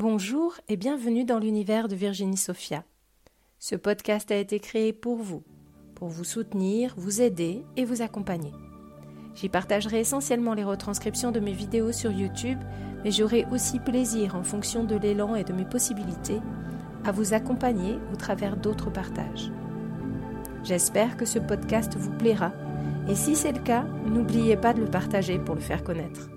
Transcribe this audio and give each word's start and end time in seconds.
Bonjour 0.00 0.54
et 0.68 0.76
bienvenue 0.76 1.24
dans 1.24 1.40
l'univers 1.40 1.88
de 1.88 1.96
Virginie 1.96 2.36
Sophia. 2.36 2.84
Ce 3.58 3.74
podcast 3.74 4.30
a 4.30 4.36
été 4.36 4.60
créé 4.60 4.92
pour 4.92 5.16
vous, 5.16 5.42
pour 5.96 6.06
vous 6.06 6.22
soutenir, 6.22 6.94
vous 6.96 7.20
aider 7.20 7.64
et 7.76 7.84
vous 7.84 8.00
accompagner. 8.00 8.52
J'y 9.34 9.48
partagerai 9.48 9.98
essentiellement 9.98 10.54
les 10.54 10.62
retranscriptions 10.62 11.32
de 11.32 11.40
mes 11.40 11.52
vidéos 11.52 11.90
sur 11.90 12.12
YouTube, 12.12 12.60
mais 13.02 13.10
j'aurai 13.10 13.44
aussi 13.50 13.80
plaisir, 13.80 14.36
en 14.36 14.44
fonction 14.44 14.84
de 14.84 14.94
l'élan 14.94 15.34
et 15.34 15.42
de 15.42 15.52
mes 15.52 15.64
possibilités, 15.64 16.38
à 17.04 17.10
vous 17.10 17.34
accompagner 17.34 17.98
au 18.12 18.14
travers 18.14 18.56
d'autres 18.56 18.92
partages. 18.92 19.50
J'espère 20.62 21.16
que 21.16 21.24
ce 21.24 21.40
podcast 21.40 21.96
vous 21.96 22.16
plaira, 22.18 22.52
et 23.08 23.16
si 23.16 23.34
c'est 23.34 23.50
le 23.50 23.64
cas, 23.64 23.84
n'oubliez 24.06 24.56
pas 24.56 24.74
de 24.74 24.80
le 24.80 24.90
partager 24.92 25.40
pour 25.40 25.56
le 25.56 25.60
faire 25.60 25.82
connaître. 25.82 26.30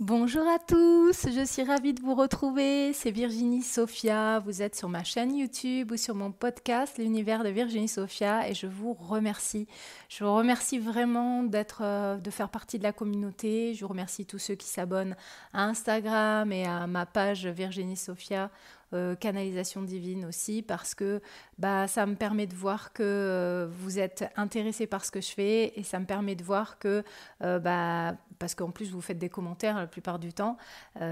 Bonjour 0.00 0.46
à 0.46 0.60
tous, 0.60 1.26
je 1.28 1.44
suis 1.44 1.64
ravie 1.64 1.92
de 1.92 2.00
vous 2.00 2.14
retrouver. 2.14 2.92
C'est 2.92 3.10
Virginie 3.10 3.62
Sophia. 3.62 4.38
Vous 4.38 4.62
êtes 4.62 4.76
sur 4.76 4.88
ma 4.88 5.02
chaîne 5.02 5.34
YouTube 5.36 5.90
ou 5.90 5.96
sur 5.96 6.14
mon 6.14 6.30
podcast 6.30 6.98
L'univers 6.98 7.42
de 7.42 7.48
Virginie 7.48 7.88
Sophia 7.88 8.48
et 8.48 8.54
je 8.54 8.68
vous 8.68 8.94
remercie. 8.94 9.66
Je 10.08 10.22
vous 10.22 10.32
remercie 10.32 10.78
vraiment 10.78 11.42
d'être, 11.42 11.80
euh, 11.82 12.16
de 12.16 12.30
faire 12.30 12.48
partie 12.48 12.78
de 12.78 12.84
la 12.84 12.92
communauté. 12.92 13.74
Je 13.74 13.80
vous 13.80 13.88
remercie 13.88 14.24
tous 14.24 14.38
ceux 14.38 14.54
qui 14.54 14.68
s'abonnent 14.68 15.16
à 15.52 15.64
Instagram 15.64 16.52
et 16.52 16.64
à 16.64 16.86
ma 16.86 17.04
page 17.04 17.48
Virginie 17.48 17.96
Sophia 17.96 18.52
euh, 18.94 19.14
canalisation 19.14 19.82
divine 19.82 20.24
aussi, 20.24 20.62
parce 20.62 20.94
que 20.94 21.20
bah, 21.58 21.86
ça 21.86 22.06
me 22.06 22.14
permet 22.14 22.46
de 22.46 22.54
voir 22.54 22.92
que 22.94 23.02
euh, 23.02 23.68
vous 23.70 23.98
êtes 23.98 24.24
intéressé 24.36 24.86
par 24.86 25.04
ce 25.04 25.10
que 25.10 25.20
je 25.20 25.30
fais 25.30 25.78
et 25.78 25.82
ça 25.82 25.98
me 25.98 26.06
permet 26.06 26.34
de 26.34 26.42
voir 26.42 26.78
que, 26.78 27.04
euh, 27.42 27.58
bah, 27.58 28.16
parce 28.38 28.54
qu'en 28.54 28.70
plus 28.70 28.90
vous 28.90 29.02
faites 29.02 29.18
des 29.18 29.28
commentaires 29.28 29.76
la 29.76 29.86
plupart 29.86 30.18
du 30.18 30.32
temps, 30.32 30.56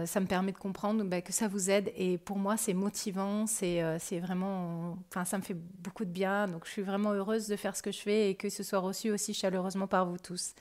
ça 0.04 0.20
me 0.20 0.26
permet 0.26 0.52
de 0.52 0.58
comprendre 0.58 1.04
bah, 1.04 1.20
que 1.20 1.32
ça 1.32 1.48
vous 1.48 1.70
aide 1.70 1.92
et 1.96 2.18
pour 2.18 2.38
moi 2.38 2.56
c'est 2.56 2.72
motivant, 2.72 3.46
c'est 3.46 3.82
vraiment, 4.20 4.96
enfin 5.10 5.24
ça 5.24 5.36
me 5.36 5.42
fait 5.42 5.56
beaucoup 5.82 6.04
de 6.04 6.10
bien, 6.10 6.46
donc 6.48 6.64
je 6.66 6.70
suis 6.70 6.82
vraiment 6.82 7.12
heureuse 7.12 7.48
de 7.48 7.56
faire 7.56 7.76
ce 7.76 7.82
que 7.82 7.90
je 7.90 7.98
fais 7.98 8.30
et 8.30 8.34
que 8.36 8.48
ce 8.48 8.62
soit 8.62 8.78
reçu 8.78 9.10
aussi 9.10 9.34
chaleureusement 9.34 9.86
par 9.86 10.06
vous 10.06 10.18
tous. 10.18 10.54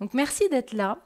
Donc 0.00 0.12
merci 0.12 0.48
d'être 0.48 0.72
là. 0.72 0.98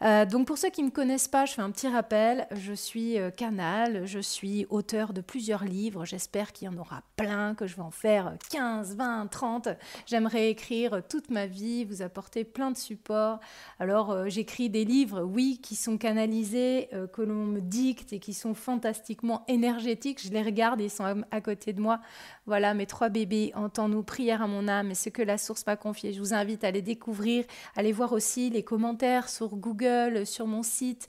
Euh, 0.00 0.24
donc 0.24 0.46
pour 0.46 0.58
ceux 0.58 0.70
qui 0.70 0.82
ne 0.82 0.86
me 0.86 0.92
connaissent 0.92 1.28
pas, 1.28 1.44
je 1.44 1.52
fais 1.52 1.62
un 1.62 1.70
petit 1.70 1.88
rappel. 1.88 2.46
Je 2.52 2.72
suis 2.72 3.18
euh, 3.18 3.30
Canal, 3.30 4.06
je 4.06 4.18
suis 4.18 4.66
auteur 4.70 5.12
de 5.12 5.20
plusieurs 5.20 5.64
livres. 5.64 6.04
J'espère 6.04 6.52
qu'il 6.52 6.66
y 6.66 6.68
en 6.68 6.76
aura 6.76 7.02
plein, 7.16 7.54
que 7.54 7.66
je 7.66 7.76
vais 7.76 7.82
en 7.82 7.90
faire 7.90 8.34
15, 8.50 8.96
20, 8.96 9.26
30. 9.28 9.68
J'aimerais 10.06 10.50
écrire 10.50 11.02
toute 11.08 11.30
ma 11.30 11.46
vie, 11.46 11.84
vous 11.84 12.02
apporter 12.02 12.44
plein 12.44 12.70
de 12.70 12.76
supports. 12.76 13.38
Alors 13.78 14.10
euh, 14.10 14.28
j'écris 14.28 14.70
des 14.70 14.84
livres, 14.84 15.22
oui, 15.22 15.60
qui 15.62 15.76
sont 15.76 15.98
canalisés, 15.98 16.88
que 17.12 17.22
l'on 17.22 17.46
me 17.46 17.60
dicte 17.60 18.12
et 18.12 18.18
qui 18.18 18.34
sont 18.34 18.54
fantastiquement 18.54 19.44
énergétiques. 19.48 20.20
Je 20.24 20.30
les 20.30 20.42
regarde, 20.42 20.80
ils 20.80 20.90
sont 20.90 21.24
à, 21.30 21.40
côté 21.40 21.72
de 21.72 21.80
moi. 21.80 22.00
Voilà, 22.44 22.74
mes 22.74 22.86
trois 22.86 23.08
bébés, 23.08 23.52
entends-nous, 23.54 24.02
prière 24.02 24.42
à 24.42 24.48
mon 24.48 24.66
âme 24.66 24.90
et 24.90 24.94
ce 24.96 25.08
que 25.10 25.22
la 25.22 25.38
source 25.38 25.64
m'a 25.64 25.76
confié. 25.76 26.12
Je 26.12 26.18
vous 26.18 26.34
invite 26.34 26.64
à 26.64 26.72
les 26.72 26.82
découvrir, 26.82 27.44
à 27.76 27.80
aller 27.80 27.92
voir 27.92 28.12
aussi 28.12 28.50
les 28.50 28.64
commentaires 28.64 29.28
sur 29.28 29.54
Google 29.54 30.26
sur 30.26 30.48
mon 30.48 30.64
site. 30.64 31.08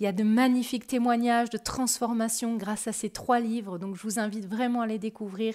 Il 0.00 0.04
y 0.04 0.06
a 0.06 0.12
de 0.12 0.24
magnifiques 0.24 0.86
témoignages 0.86 1.50
de 1.50 1.58
transformation 1.58 2.56
grâce 2.56 2.88
à 2.88 2.92
ces 2.92 3.10
trois 3.10 3.38
livres, 3.38 3.78
donc 3.78 3.96
je 3.96 4.02
vous 4.02 4.18
invite 4.18 4.46
vraiment 4.46 4.80
à 4.80 4.86
les 4.86 4.98
découvrir. 4.98 5.54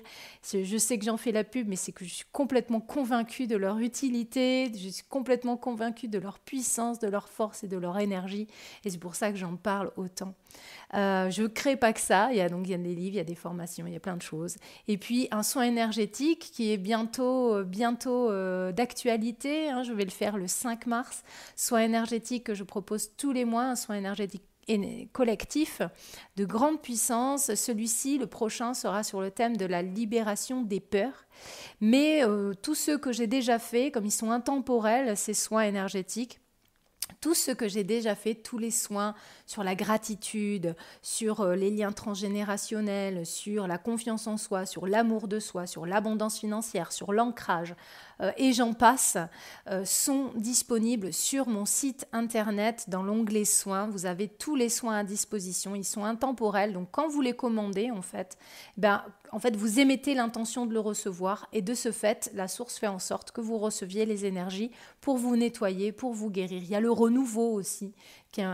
Je 0.53 0.77
sais 0.77 0.99
que 0.99 1.05
j'en 1.05 1.17
fais 1.17 1.31
la 1.31 1.43
pub, 1.43 1.67
mais 1.67 1.75
c'est 1.75 1.91
que 1.91 2.05
je 2.05 2.13
suis 2.13 2.25
complètement 2.31 2.79
convaincue 2.79 3.47
de 3.47 3.55
leur 3.55 3.79
utilité, 3.79 4.71
je 4.71 4.89
suis 4.89 5.03
complètement 5.09 5.57
convaincue 5.57 6.07
de 6.07 6.19
leur 6.19 6.37
puissance, 6.37 6.99
de 6.99 7.07
leur 7.07 7.27
force 7.27 7.63
et 7.63 7.67
de 7.67 7.77
leur 7.77 7.97
énergie, 7.97 8.47
et 8.83 8.91
c'est 8.91 8.99
pour 8.99 9.15
ça 9.15 9.31
que 9.31 9.37
j'en 9.37 9.55
parle 9.55 9.91
autant. 9.97 10.35
Euh, 10.93 11.31
je 11.31 11.41
ne 11.41 11.47
crée 11.47 11.75
pas 11.75 11.91
que 11.91 11.99
ça, 11.99 12.29
il 12.31 12.37
y 12.37 12.41
a 12.41 12.47
donc 12.47 12.67
il 12.67 12.71
y 12.71 12.75
a 12.75 12.77
des 12.77 12.93
livres, 12.93 13.15
il 13.15 13.17
y 13.17 13.19
a 13.19 13.23
des 13.23 13.35
formations, 13.35 13.87
il 13.87 13.93
y 13.93 13.97
a 13.97 13.99
plein 13.99 14.15
de 14.15 14.21
choses. 14.21 14.57
Et 14.87 14.97
puis 14.97 15.27
un 15.31 15.41
soin 15.41 15.63
énergétique 15.63 16.51
qui 16.53 16.71
est 16.71 16.77
bientôt, 16.77 17.55
euh, 17.55 17.63
bientôt 17.63 18.29
euh, 18.29 18.71
d'actualité, 18.71 19.69
hein. 19.69 19.81
je 19.81 19.91
vais 19.91 20.05
le 20.05 20.11
faire 20.11 20.37
le 20.37 20.47
5 20.47 20.85
mars, 20.85 21.23
soin 21.55 21.81
énergétique 21.81 22.43
que 22.43 22.53
je 22.53 22.63
propose 22.63 23.09
tous 23.17 23.31
les 23.31 23.43
mois, 23.43 23.63
un 23.63 23.75
soin 23.75 23.95
énergétique 23.95 24.34
collectif 25.13 25.81
de 26.35 26.45
grande 26.45 26.81
puissance. 26.81 27.53
Celui-ci, 27.55 28.17
le 28.17 28.27
prochain, 28.27 28.73
sera 28.73 29.03
sur 29.03 29.21
le 29.21 29.31
thème 29.31 29.57
de 29.57 29.65
la 29.65 29.81
libération 29.81 30.61
des 30.61 30.79
peurs. 30.79 31.25
Mais 31.81 32.23
euh, 32.23 32.53
tous 32.53 32.75
ceux 32.75 32.97
que 32.97 33.11
j'ai 33.11 33.27
déjà 33.27 33.59
faits, 33.59 33.93
comme 33.93 34.05
ils 34.05 34.11
sont 34.11 34.31
intemporels, 34.31 35.15
ces 35.17 35.33
soins 35.33 35.63
énergétiques, 35.63 36.39
tout 37.21 37.33
ce 37.33 37.51
que 37.51 37.67
j'ai 37.67 37.83
déjà 37.83 38.15
fait, 38.15 38.35
tous 38.35 38.57
les 38.57 38.71
soins 38.71 39.13
sur 39.45 39.63
la 39.63 39.75
gratitude, 39.75 40.75
sur 41.01 41.41
euh, 41.41 41.55
les 41.55 41.69
liens 41.69 41.91
transgénérationnels, 41.91 43.25
sur 43.25 43.67
la 43.67 43.77
confiance 43.77 44.27
en 44.27 44.37
soi, 44.37 44.65
sur 44.65 44.87
l'amour 44.87 45.27
de 45.27 45.39
soi, 45.39 45.67
sur 45.67 45.85
l'abondance 45.85 46.39
financière, 46.39 46.91
sur 46.91 47.13
l'ancrage, 47.13 47.75
et 48.37 48.53
j'en 48.53 48.73
passe, 48.73 49.17
euh, 49.69 49.83
sont 49.85 50.31
disponibles 50.35 51.13
sur 51.13 51.47
mon 51.47 51.65
site 51.65 52.07
internet 52.11 52.85
dans 52.87 53.03
l'onglet 53.03 53.45
soins. 53.45 53.87
Vous 53.87 54.05
avez 54.05 54.27
tous 54.27 54.55
les 54.55 54.69
soins 54.69 54.97
à 54.97 55.03
disposition, 55.03 55.75
ils 55.75 55.85
sont 55.85 56.03
intemporels. 56.03 56.73
Donc 56.73 56.89
quand 56.91 57.07
vous 57.07 57.21
les 57.21 57.33
commandez, 57.33 57.91
en 57.91 58.01
fait, 58.01 58.37
ben, 58.77 59.03
en 59.31 59.39
fait, 59.39 59.55
vous 59.55 59.79
émettez 59.79 60.13
l'intention 60.13 60.65
de 60.65 60.73
le 60.73 60.79
recevoir 60.79 61.47
et 61.51 61.61
de 61.61 61.73
ce 61.73 61.91
fait, 61.91 62.31
la 62.33 62.47
source 62.47 62.77
fait 62.77 62.87
en 62.87 62.99
sorte 62.99 63.31
que 63.31 63.41
vous 63.41 63.57
receviez 63.57 64.05
les 64.05 64.25
énergies 64.25 64.71
pour 65.01 65.17
vous 65.17 65.35
nettoyer, 65.35 65.91
pour 65.91 66.13
vous 66.13 66.29
guérir. 66.29 66.61
Il 66.63 66.69
y 66.69 66.75
a 66.75 66.79
le 66.79 66.91
renouveau 66.91 67.51
aussi 67.53 67.93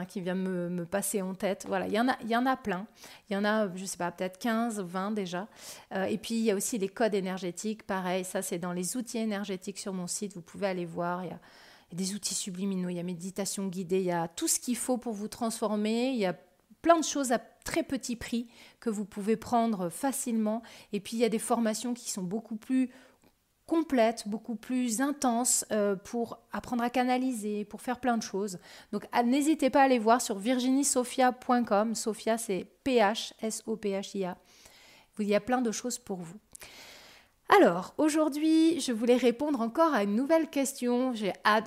qui, 0.07 0.21
vient 0.21 0.35
me, 0.35 0.85
passer 0.85 1.21
en 1.21 1.33
tête. 1.33 1.65
Voilà, 1.67 1.87
il 1.87 1.93
y 1.93 1.99
en 1.99 2.07
a, 2.07 2.17
il 2.21 2.29
y 2.29 2.35
en 2.35 2.45
a 2.45 2.55
plein. 2.55 2.85
Il 3.29 3.33
y 3.33 3.37
en 3.37 3.43
a, 3.43 3.73
je 3.75 3.85
sais 3.85 3.97
pas, 3.97 4.11
peut-être 4.11 4.37
15, 4.37 4.79
20 4.81 5.11
déjà. 5.11 5.47
Euh, 5.93 6.05
et 6.05 6.17
puis, 6.17 6.35
il 6.35 6.43
y 6.43 6.51
a 6.51 6.55
aussi 6.55 6.77
les 6.77 6.89
codes 6.89 7.13
énergétiques. 7.13 7.83
Pareil, 7.83 8.23
ça, 8.23 8.41
c'est 8.41 8.59
dans 8.59 8.73
les 8.73 8.97
outils 8.97 9.17
énergétiques 9.17 9.79
sur 9.79 9.93
mon 9.93 10.07
site. 10.07 10.33
Vous 10.35 10.41
pouvez 10.41 10.67
aller 10.67 10.85
voir. 10.85 11.23
Il 11.23 11.29
y 11.29 11.33
a, 11.33 11.39
des 11.93 12.13
outils 12.13 12.35
subliminaux, 12.35 12.87
il 12.87 12.95
y 12.95 12.99
a 13.01 13.03
méditation 13.03 13.67
guidée, 13.67 13.99
il 13.99 14.05
y 14.05 14.11
a 14.11 14.29
tout 14.29 14.47
ce 14.47 14.61
qu'il 14.61 14.77
faut 14.77 14.97
pour 14.97 15.11
vous 15.11 15.27
transformer. 15.27 16.11
Il 16.11 16.19
y 16.19 16.25
a 16.25 16.35
plein 16.81 16.97
de 16.97 17.03
choses 17.03 17.31
à 17.31 17.39
très 17.39 17.83
petit 17.83 18.15
prix 18.15 18.47
que 18.79 18.89
vous 18.89 19.05
pouvez 19.05 19.35
prendre 19.35 19.89
facilement. 19.89 20.61
Et 20.93 20.99
puis, 20.99 21.17
il 21.17 21.19
y 21.19 21.25
a 21.25 21.29
des 21.29 21.39
formations 21.39 21.93
qui 21.93 22.09
sont 22.09 22.23
beaucoup 22.23 22.55
plus 22.55 22.89
complète, 23.71 24.27
beaucoup 24.27 24.55
plus 24.55 24.99
intense 24.99 25.63
euh, 25.71 25.95
pour 25.95 26.39
apprendre 26.51 26.83
à 26.83 26.89
canaliser, 26.89 27.63
pour 27.63 27.81
faire 27.81 28.01
plein 28.01 28.17
de 28.17 28.21
choses. 28.21 28.59
Donc 28.91 29.05
n'hésitez 29.23 29.69
pas 29.69 29.79
à 29.79 29.83
aller 29.83 29.97
voir 29.97 30.21
sur 30.21 30.37
virginiesophia.com. 30.37 31.95
Sophia, 31.95 32.37
c'est 32.37 32.67
P-H-S-O-P-H-I-A. 32.83 34.35
Il 35.19 35.27
y 35.29 35.35
a 35.35 35.39
plein 35.39 35.61
de 35.61 35.71
choses 35.71 35.99
pour 35.99 36.17
vous. 36.17 36.35
Alors, 37.59 37.93
aujourd'hui, 37.97 38.79
je 38.79 38.93
voulais 38.93 39.17
répondre 39.17 39.59
encore 39.59 39.93
à 39.93 40.03
une 40.03 40.15
nouvelle 40.15 40.49
question. 40.49 41.11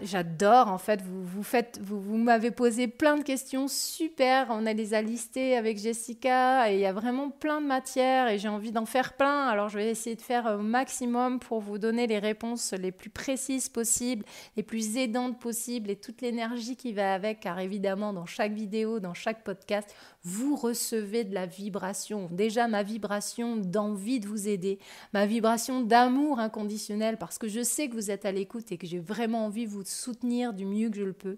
J'adore, 0.03 0.69
en 0.69 0.79
fait, 0.79 1.03
vous 1.03 2.17
m'avez 2.17 2.51
posé 2.51 2.89
plein 2.89 3.19
de 3.19 3.23
questions 3.23 3.69
super. 3.69 4.47
On 4.49 4.65
a 4.65 4.73
les 4.73 4.95
a 4.95 5.03
listées 5.03 5.59
avec 5.59 5.79
Jessica 5.79 6.71
et 6.71 6.77
il 6.77 6.81
y 6.81 6.87
a 6.87 6.95
vraiment 6.95 7.29
plein 7.29 7.61
de 7.61 7.67
matières 7.67 8.29
et 8.29 8.39
j'ai 8.39 8.49
envie 8.49 8.73
d'en 8.73 8.87
faire 8.87 9.13
plein. 9.13 9.47
Alors, 9.47 9.69
je 9.69 9.77
vais 9.77 9.91
essayer 9.91 10.17
de 10.17 10.23
faire 10.23 10.57
au 10.59 10.63
maximum 10.63 11.39
pour 11.39 11.61
vous 11.61 11.77
donner 11.77 12.07
les 12.07 12.19
réponses 12.19 12.73
les 12.73 12.91
plus 12.91 13.11
précises 13.11 13.69
possibles, 13.69 14.25
les 14.57 14.63
plus 14.63 14.97
aidantes 14.97 15.39
possibles 15.39 15.91
et 15.91 15.97
toute 15.97 16.23
l'énergie 16.23 16.77
qui 16.77 16.95
va 16.95 17.13
avec, 17.13 17.41
car 17.41 17.61
évidemment, 17.61 18.15
dans 18.15 18.27
chaque 18.27 18.53
vidéo, 18.53 19.01
dans 19.01 19.15
chaque 19.15 19.45
podcast, 19.45 19.95
vous 20.25 20.57
recevez 20.57 21.25
de 21.25 21.35
la 21.35 21.47
vibration. 21.47 22.29
Déjà, 22.33 22.67
ma 22.67 22.83
vibration 22.83 23.57
d'envie 23.57 24.21
de 24.21 24.27
vous 24.27 24.49
aider, 24.49 24.79
ma 25.13 25.27
vibration 25.27 25.83
d'amour 25.83 26.41
inconditionnel, 26.41 27.19
parce 27.19 27.39
que 27.39 27.47
je 27.47 27.63
sais 27.63 27.89
que 27.89 27.95
vous 27.95 28.11
êtes 28.11 28.25
à 28.25 28.33
l'écoute 28.33 28.73
et 28.73 28.79
que 28.79 28.87
j'ai 28.87 28.99
vraiment 28.99 29.45
envie 29.45 29.67
de 29.67 29.71
vous 29.71 29.85
soutenir 29.85 30.55
du 30.55 30.65
mieux 30.65 30.89
que 30.89 30.97
je 30.97 31.05
le 31.05 31.13
peux. 31.13 31.37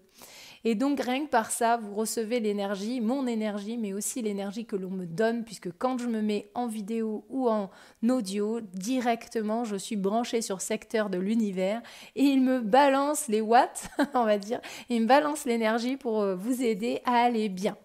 Et 0.65 0.75
donc, 0.75 1.01
rien 1.01 1.25
que 1.25 1.31
par 1.31 1.51
ça, 1.51 1.77
vous 1.77 1.95
recevez 1.95 2.41
l'énergie, 2.41 3.01
mon 3.01 3.27
énergie, 3.27 3.77
mais 3.77 3.93
aussi 3.93 4.23
l'énergie 4.23 4.67
que 4.67 4.77
l'on 4.77 4.91
me 4.91 5.06
donne, 5.06 5.44
puisque 5.44 5.71
quand 5.79 5.99
je 5.99 6.09
me 6.09 6.23
mets 6.23 6.50
en 6.55 6.67
vidéo 6.67 7.25
ou 7.29 7.49
en 7.49 7.71
audio, 8.09 8.61
directement, 8.61 9.65
je 9.65 9.77
suis 9.77 9.97
branchée 9.97 10.43
sur 10.43 10.61
secteur 10.61 11.11
de 11.11 11.19
l'univers 11.19 11.82
et 12.15 12.23
il 12.23 12.43
me 12.43 12.61
balance 12.61 13.29
les 13.29 13.41
watts, 13.41 13.89
on 14.15 14.25
va 14.25 14.39
dire, 14.39 14.61
il 14.89 15.03
me 15.03 15.06
balance 15.06 15.44
l'énergie 15.44 15.97
pour 15.97 16.21
euh, 16.21 16.35
vous 16.35 16.62
aider 16.62 17.00
à 17.05 17.17
aller 17.19 17.49
bien. 17.49 17.77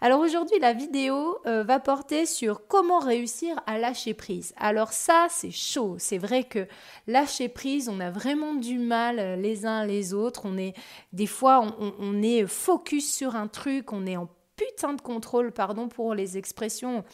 Alors 0.00 0.20
aujourd'hui, 0.20 0.58
la 0.60 0.72
vidéo 0.72 1.38
euh, 1.46 1.62
va 1.62 1.80
porter 1.80 2.26
sur 2.26 2.66
comment 2.66 2.98
réussir 2.98 3.60
à 3.66 3.78
lâcher 3.78 4.14
prise. 4.14 4.52
Alors 4.56 4.92
ça, 4.92 5.26
c'est 5.30 5.50
chaud. 5.50 5.96
C'est 5.98 6.18
vrai 6.18 6.44
que 6.44 6.66
lâcher 7.06 7.48
prise, 7.48 7.88
on 7.88 8.00
a 8.00 8.10
vraiment 8.10 8.54
du 8.54 8.78
mal 8.78 9.18
euh, 9.18 9.36
les 9.36 9.66
uns 9.66 9.86
les 9.86 10.14
autres. 10.14 10.42
On 10.44 10.58
est 10.58 10.74
des 11.12 11.26
fois, 11.26 11.66
on, 11.78 12.22
est 12.22 12.46
focus 12.46 13.12
sur 13.12 13.36
un 13.36 13.48
truc, 13.48 13.92
on 13.92 14.06
est 14.06 14.16
en 14.16 14.28
putain 14.56 14.94
de 14.94 15.00
contrôle, 15.00 15.52
pardon 15.52 15.88
pour 15.88 16.14
les 16.14 16.38
expressions 16.38 17.04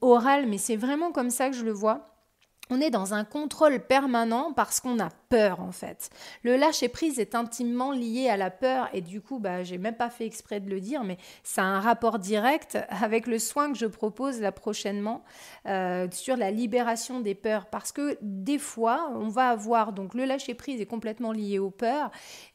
orales, 0.00 0.46
mais 0.46 0.58
c'est 0.58 0.76
vraiment 0.76 1.12
comme 1.12 1.30
ça 1.30 1.50
que 1.50 1.56
je 1.56 1.64
le 1.64 1.72
vois. 1.72 2.15
On 2.70 2.80
est 2.80 2.90
dans 2.90 3.14
un 3.14 3.24
contrôle 3.24 3.80
permanent 3.80 4.52
parce 4.52 4.80
qu'on 4.80 4.98
a 4.98 5.08
peur 5.28 5.60
en 5.60 5.72
fait. 5.72 6.10
Le 6.42 6.56
lâcher 6.56 6.88
prise 6.88 7.18
est 7.18 7.34
intimement 7.34 7.92
lié 7.92 8.28
à 8.28 8.36
la 8.36 8.50
peur 8.50 8.88
et 8.92 9.00
du 9.00 9.20
coup, 9.20 9.38
bah, 9.38 9.62
j'ai 9.62 9.78
même 9.78 9.96
pas 9.96 10.10
fait 10.10 10.26
exprès 10.26 10.60
de 10.60 10.68
le 10.68 10.80
dire, 10.80 11.04
mais 11.04 11.18
ça 11.42 11.62
a 11.62 11.66
un 11.66 11.80
rapport 11.80 12.18
direct 12.18 12.78
avec 12.88 13.26
le 13.26 13.38
soin 13.38 13.72
que 13.72 13.78
je 13.78 13.86
propose 13.86 14.40
là 14.40 14.52
prochainement 14.52 15.22
euh, 15.66 16.08
sur 16.10 16.36
la 16.36 16.50
libération 16.50 17.20
des 17.20 17.34
peurs 17.34 17.66
parce 17.66 17.92
que 17.92 18.18
des 18.20 18.58
fois, 18.58 19.10
on 19.14 19.28
va 19.28 19.50
avoir 19.50 19.92
donc 19.92 20.14
le 20.14 20.24
lâcher 20.24 20.54
prise 20.54 20.80
est 20.80 20.86
complètement 20.86 21.32
lié 21.32 21.58
aux 21.58 21.70
peurs 21.70 22.10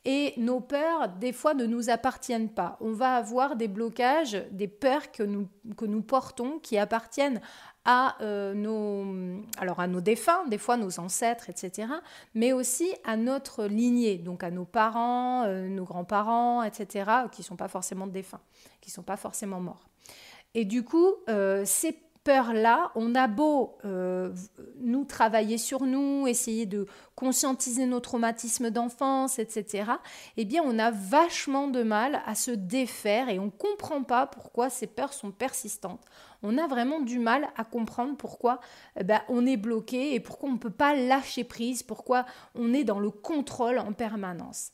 et 0.05 0.33
nos 0.37 0.59
peurs 0.59 1.09
des 1.19 1.31
fois 1.31 1.53
ne 1.53 1.65
nous 1.65 1.89
appartiennent 1.89 2.49
pas. 2.49 2.77
On 2.81 2.91
va 2.91 3.15
avoir 3.15 3.55
des 3.55 3.67
blocages, 3.67 4.43
des 4.51 4.67
peurs 4.67 5.11
que 5.11 5.23
nous 5.23 5.47
que 5.77 5.85
nous 5.85 6.01
portons 6.01 6.59
qui 6.59 6.77
appartiennent 6.77 7.39
à 7.85 8.21
euh, 8.21 8.53
nos, 8.53 9.41
alors 9.57 9.79
à 9.79 9.87
nos 9.87 10.01
défunts, 10.01 10.45
des 10.47 10.57
fois 10.57 10.77
nos 10.77 10.99
ancêtres, 10.99 11.49
etc., 11.49 11.87
mais 12.35 12.53
aussi 12.53 12.93
à 13.03 13.17
notre 13.17 13.65
lignée, 13.65 14.17
donc 14.17 14.43
à 14.43 14.51
nos 14.51 14.65
parents, 14.65 15.43
euh, 15.45 15.67
nos 15.67 15.83
grands-parents, 15.83 16.63
etc., 16.63 17.09
qui 17.31 17.41
ne 17.41 17.45
sont 17.45 17.55
pas 17.55 17.67
forcément 17.67 18.07
défunts, 18.07 18.41
qui 18.81 18.89
ne 18.89 18.93
sont 18.93 19.03
pas 19.03 19.17
forcément 19.17 19.59
morts. 19.59 19.87
Et 20.53 20.65
du 20.65 20.83
coup, 20.83 21.13
euh, 21.29 21.63
ces 21.65 21.97
peur-là, 22.23 22.91
on 22.93 23.15
a 23.15 23.27
beau 23.27 23.79
nous 24.79 25.05
travailler 25.05 25.57
sur 25.57 25.87
nous, 25.87 26.27
essayer 26.27 26.67
de 26.67 26.85
conscientiser 27.15 27.87
nos 27.87 27.99
traumatismes 27.99 28.69
d'enfance, 28.69 29.39
etc., 29.39 29.85
eh 30.37 30.45
bien, 30.45 30.61
on 30.63 30.77
a 30.77 30.91
vachement 30.91 31.67
de 31.67 31.81
mal 31.81 32.21
à 32.27 32.35
se 32.35 32.51
défaire 32.51 33.29
et 33.29 33.39
on 33.39 33.45
ne 33.45 33.49
comprend 33.49 34.03
pas 34.03 34.27
pourquoi 34.27 34.69
ces 34.69 34.85
peurs 34.85 35.13
sont 35.13 35.31
persistantes. 35.31 36.05
On 36.43 36.57
a 36.57 36.67
vraiment 36.67 36.99
du 36.99 37.19
mal 37.19 37.49
à 37.55 37.63
comprendre 37.63 38.17
pourquoi 38.17 38.59
eh 38.99 39.03
ben, 39.03 39.21
on 39.29 39.45
est 39.45 39.57
bloqué 39.57 40.15
et 40.15 40.19
pourquoi 40.19 40.49
on 40.49 40.53
ne 40.53 40.57
peut 40.57 40.69
pas 40.69 40.95
lâcher 40.95 41.43
prise, 41.43 41.83
pourquoi 41.83 42.25
on 42.55 42.73
est 42.73 42.83
dans 42.83 42.99
le 42.99 43.11
contrôle 43.11 43.77
en 43.77 43.93
permanence. 43.93 44.71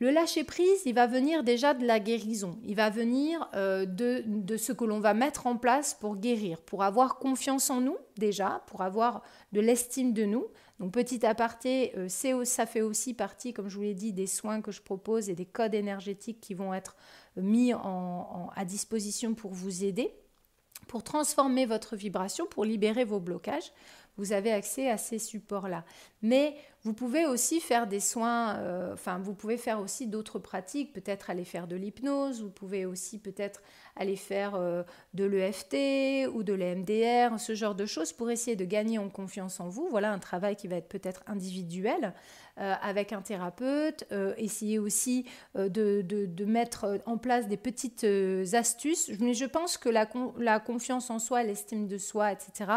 Le 0.00 0.10
lâcher-prise, 0.10 0.80
il 0.86 0.94
va 0.94 1.06
venir 1.06 1.44
déjà 1.44 1.74
de 1.74 1.86
la 1.86 2.00
guérison. 2.00 2.58
Il 2.64 2.74
va 2.74 2.88
venir 2.88 3.50
euh, 3.54 3.84
de, 3.84 4.56
ce 4.56 4.72
que 4.72 4.86
l'on 4.86 4.98
va 4.98 5.12
mettre 5.12 5.46
en 5.46 5.58
place 5.58 5.92
pour 5.92 6.16
guérir, 6.16 6.62
pour 6.62 6.82
avoir 6.84 7.18
confiance 7.18 7.68
en 7.68 7.82
nous 7.82 7.98
déjà, 8.16 8.62
pour 8.66 8.80
avoir 8.80 9.22
de 9.52 9.60
l'estime 9.60 10.14
de 10.14 10.24
nous. 10.24 10.46
Donc 10.78 10.92
petit 10.92 11.26
aparté, 11.26 11.92
euh, 11.98 12.08
ça 12.08 12.64
fait 12.64 12.80
aussi 12.80 13.12
partie, 13.12 13.52
comme 13.52 13.68
je 13.68 13.76
vous 13.76 13.82
l'ai 13.82 13.92
dit, 13.92 14.14
des 14.14 14.26
soins 14.26 14.62
que 14.62 14.72
je 14.72 14.80
propose 14.80 15.28
et 15.28 15.34
des 15.34 15.44
codes 15.44 15.74
énergétiques 15.74 16.40
qui 16.40 16.54
vont 16.54 16.72
être 16.72 16.96
mis 17.36 17.72
à 17.74 18.64
disposition 18.64 19.34
pour 19.34 19.52
vous 19.52 19.84
aider, 19.84 20.14
pour 20.88 21.02
transformer 21.04 21.66
votre 21.66 21.96
vibration, 21.96 22.46
pour 22.46 22.64
libérer 22.64 23.04
vos 23.04 23.20
blocages 23.20 23.72
vous 24.20 24.32
avez 24.32 24.52
accès 24.52 24.90
à 24.90 24.98
ces 24.98 25.18
supports-là. 25.18 25.84
Mais 26.22 26.54
vous 26.82 26.92
pouvez 26.92 27.24
aussi 27.24 27.58
faire 27.58 27.86
des 27.86 28.00
soins, 28.00 28.56
euh, 28.56 28.92
enfin, 28.92 29.18
vous 29.18 29.34
pouvez 29.34 29.56
faire 29.56 29.80
aussi 29.80 30.06
d'autres 30.06 30.38
pratiques, 30.38 30.92
peut-être 30.92 31.30
aller 31.30 31.44
faire 31.44 31.66
de 31.66 31.76
l'hypnose, 31.76 32.42
vous 32.42 32.50
pouvez 32.50 32.84
aussi 32.84 33.18
peut-être 33.18 33.62
aller 33.96 34.16
faire 34.16 34.54
euh, 34.54 34.82
de 35.14 35.24
l'EFT 35.24 36.28
ou 36.32 36.42
de 36.42 36.52
l'EMDR, 36.52 37.38
ce 37.40 37.54
genre 37.54 37.74
de 37.74 37.86
choses 37.86 38.12
pour 38.12 38.30
essayer 38.30 38.56
de 38.56 38.64
gagner 38.66 38.98
en 38.98 39.08
confiance 39.08 39.58
en 39.58 39.68
vous. 39.68 39.88
Voilà 39.90 40.12
un 40.12 40.18
travail 40.18 40.54
qui 40.54 40.68
va 40.68 40.76
être 40.76 40.88
peut-être 40.88 41.22
individuel 41.26 42.12
avec 42.60 43.12
un 43.12 43.22
thérapeute. 43.22 44.04
essayer 44.36 44.78
aussi 44.78 45.24
de, 45.56 46.02
de, 46.02 46.44
mettre 46.44 47.00
en 47.06 47.18
place 47.18 47.48
des 47.48 47.56
petites 47.56 48.06
astuces. 48.52 49.10
Mais 49.20 49.34
je 49.34 49.46
pense 49.46 49.78
que 49.78 49.88
la, 49.88 50.08
la 50.38 50.60
confiance 50.60 51.10
en 51.10 51.18
soi, 51.18 51.42
l'estime 51.42 51.86
de 51.86 51.98
soi, 51.98 52.32
etc., 52.32 52.70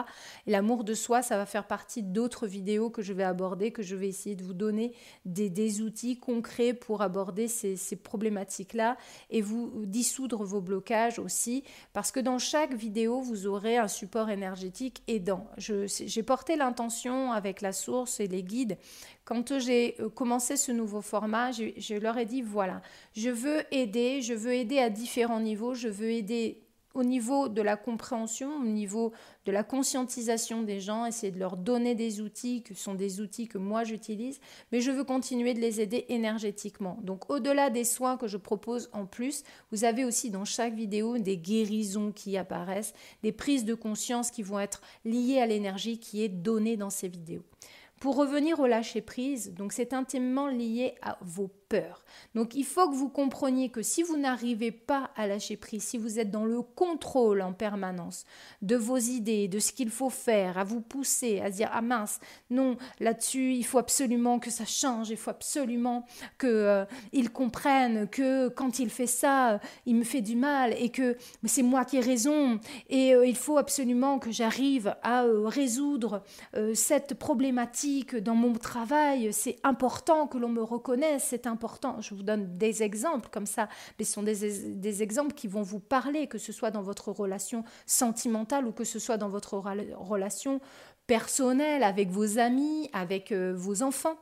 et 0.48 0.52
l'amour 0.52 0.84
de 0.84 0.94
soi, 0.94 1.22
ça 1.22 1.38
va 1.38 1.46
faire 1.46 1.68
partie 1.68 2.04
d'autres 2.04 2.48
vidéos 2.48 2.90
que 2.90 3.02
je 3.02 3.14
vais 3.14 3.24
aborder, 3.24 3.72
que 3.72 3.84
je 3.84 3.96
vais 3.96 4.08
essayer 4.08 4.36
de 4.36 4.44
vous 4.44 4.54
donner 4.54 4.94
des, 5.26 5.82
outils 5.82 6.20
concrets 6.20 6.74
pour 6.74 7.02
aborder 7.02 7.48
ces, 7.48 7.96
problématiques-là 7.96 8.98
et 9.30 9.42
vous 9.42 9.86
dissoudre 9.86 10.44
vos 10.44 10.62
blocages 10.62 11.20
aussi, 11.20 11.64
parce 11.94 12.12
que 12.12 12.20
dans 12.20 12.40
chaque 12.40 12.74
vidéo, 12.74 13.22
vous 13.22 13.48
aurez 13.48 13.78
un 13.78 13.88
support 13.88 14.30
énergétique 14.30 15.04
aidant. 15.08 15.48
J'ai 15.58 16.24
porté 16.24 16.56
l'intention 16.56 17.32
avec 17.32 17.62
la 17.62 17.72
source 17.72 18.20
et 18.20 18.28
les 18.28 18.44
guides. 18.44 18.78
Quand 19.26 19.58
j'ai 19.60 19.96
euh, 20.00 20.10
commencé 20.10 20.58
ce 20.58 20.72
nouveau 20.72 21.02
format, 21.02 21.52
je 21.52 21.96
leur 21.96 22.18
ai 22.18 22.26
dit, 22.26 22.42
voilà, 22.42 22.82
je 23.16 23.30
veux 23.30 23.64
aider, 23.72 24.22
je 24.22 24.34
veux 24.34 24.54
aider 24.54 24.80
à 24.80 24.90
différents 24.90 25.40
niveaux, 25.40 25.74
je 25.74 25.88
veux 25.88 26.12
aider 26.12 26.64
au 26.94 27.04
niveau 27.04 27.50
de 27.50 27.62
la 27.62 27.76
compréhension, 27.76 28.56
au 28.58 28.66
niveau 28.66 29.14
de 29.46 29.52
la 29.52 29.64
conscientisation 29.64 30.62
des 30.62 30.80
gens, 30.80 31.06
essayer 31.06 31.32
de 31.32 31.40
leur 31.40 31.58
donner 31.58 31.96
des 31.96 32.22
outils 32.22 32.62
qui 32.64 32.76
sont 32.76 32.94
des 32.94 33.20
outils 33.20 33.48
que 33.48 33.58
moi 33.58 33.84
j'utilise, 33.84 34.40
mais 34.72 34.80
je 34.80 34.92
veux 34.92 35.04
continuer 35.04 35.54
de 35.54 35.60
les 35.60 35.82
aider 35.82 36.06
énergétiquement. 36.10 37.00
Donc 37.02 37.30
au-delà 37.32 37.70
des 37.70 37.84
soins 37.84 38.18
que 38.18 38.28
je 38.28 38.38
propose 38.38 38.90
en 38.94 39.06
plus, 39.06 39.44
vous 39.72 39.86
avez 39.86 40.06
aussi 40.06 40.30
dans 40.30 40.46
chaque 40.46 40.76
vidéo 40.76 41.18
des 41.18 41.38
guérisons 41.38 42.12
qui 42.12 42.38
apparaissent, 42.38 42.94
des 43.24 43.32
prises 43.32 43.66
de 43.66 43.74
conscience 43.74 44.30
qui 44.30 44.44
vont 44.44 44.60
être 44.60 44.82
liées 45.04 45.40
à 45.40 45.48
l'énergie 45.48 45.98
qui 45.98 46.24
est 46.24 46.30
donnée 46.30 46.78
dans 46.78 46.92
ces 46.92 47.08
vidéos. 47.08 47.44
Pour 48.04 48.18
revenir 48.18 48.60
au 48.60 48.68
lâcher 48.68 49.00
prise, 49.00 49.54
donc 49.54 49.72
c'est 49.72 49.94
intimement 49.94 50.50
lié 50.50 50.96
à 51.02 51.18
vos 51.22 51.48
donc 52.36 52.56
il 52.56 52.66
faut 52.66 52.90
que 52.90 52.96
vous 52.96 53.10
compreniez 53.10 53.70
que 53.70 53.82
si 53.82 54.04
vous 54.04 54.18
n'arrivez 54.18 54.72
pas 54.72 55.12
à 55.16 55.28
lâcher 55.28 55.58
prise, 55.58 55.84
si 55.84 55.98
vous 55.98 56.20
êtes 56.20 56.32
dans 56.32 56.46
le 56.46 56.62
contrôle 56.62 57.42
en 57.42 57.54
permanence 57.54 58.26
de 58.62 58.76
vos 58.76 58.98
idées, 58.98 59.48
de 59.48 59.60
ce 59.60 59.72
qu'il 59.72 59.90
faut 59.90 60.10
faire, 60.10 60.58
à 60.58 60.64
vous 60.64 60.82
pousser, 60.82 61.42
à 61.42 61.50
dire 61.50 61.70
ah 61.72 61.82
mince, 61.82 62.20
non, 62.50 62.78
là-dessus, 63.00 63.54
il 63.54 63.64
faut 63.64 63.78
absolument 63.78 64.40
que 64.40 64.50
ça 64.50 64.66
change, 64.66 65.10
il 65.10 65.18
faut 65.18 65.30
absolument 65.30 66.06
que 66.38 66.48
euh, 66.48 66.86
il 67.12 67.32
comprenne 67.32 68.08
que 68.08 68.50
quand 68.50 68.80
il 68.80 68.90
fait 68.90 69.08
ça, 69.08 69.60
il 69.86 69.96
me 69.96 70.04
fait 70.04 70.22
du 70.22 70.36
mal 70.36 70.74
et 70.78 70.90
que 70.90 71.18
c'est 71.46 71.64
moi 71.64 71.86
qui 71.86 71.98
ai 71.98 72.02
raison. 72.02 72.60
Et 72.90 73.14
euh, 73.14 73.26
il 73.26 73.36
faut 73.36 73.58
absolument 73.58 74.20
que 74.20 74.32
j'arrive 74.32 74.96
à 75.04 75.24
euh, 75.24 75.48
résoudre 75.48 76.24
cette 76.74 77.16
problématique 77.16 78.16
dans 78.16 78.36
mon 78.36 78.54
travail, 78.54 79.32
c'est 79.34 79.58
important 79.64 80.28
que 80.28 80.38
l'on 80.38 80.50
me 80.50 80.62
reconnaisse, 80.62 81.26
c'est 81.30 81.48
je 82.00 82.14
vous 82.14 82.24
donne 82.24 82.58
des 82.58 82.84
exemples 82.84 83.30
comme 83.32 83.46
ça, 83.46 83.70
mais 83.98 84.06
ce 84.06 84.14
sont 84.14 84.24
des, 84.24 84.70
des 84.76 85.04
exemples 85.04 85.34
qui 85.34 85.48
vont 85.48 85.62
vous 85.62 85.80
parler, 85.80 86.28
que 86.28 86.38
ce 86.38 86.52
soit 86.52 86.72
dans 86.72 86.82
votre 86.82 87.12
relation 87.12 87.64
sentimentale 87.86 88.66
ou 88.68 88.72
que 88.72 88.84
ce 88.84 89.00
soit 89.00 89.18
dans 89.18 89.30
votre 89.30 89.56
relation 89.56 90.62
personnelle 91.08 91.84
avec 91.84 92.10
vos 92.10 92.40
amis, 92.40 92.90
avec 92.94 93.32
euh, 93.32 93.54
vos 93.56 93.84
enfants. 93.84 94.18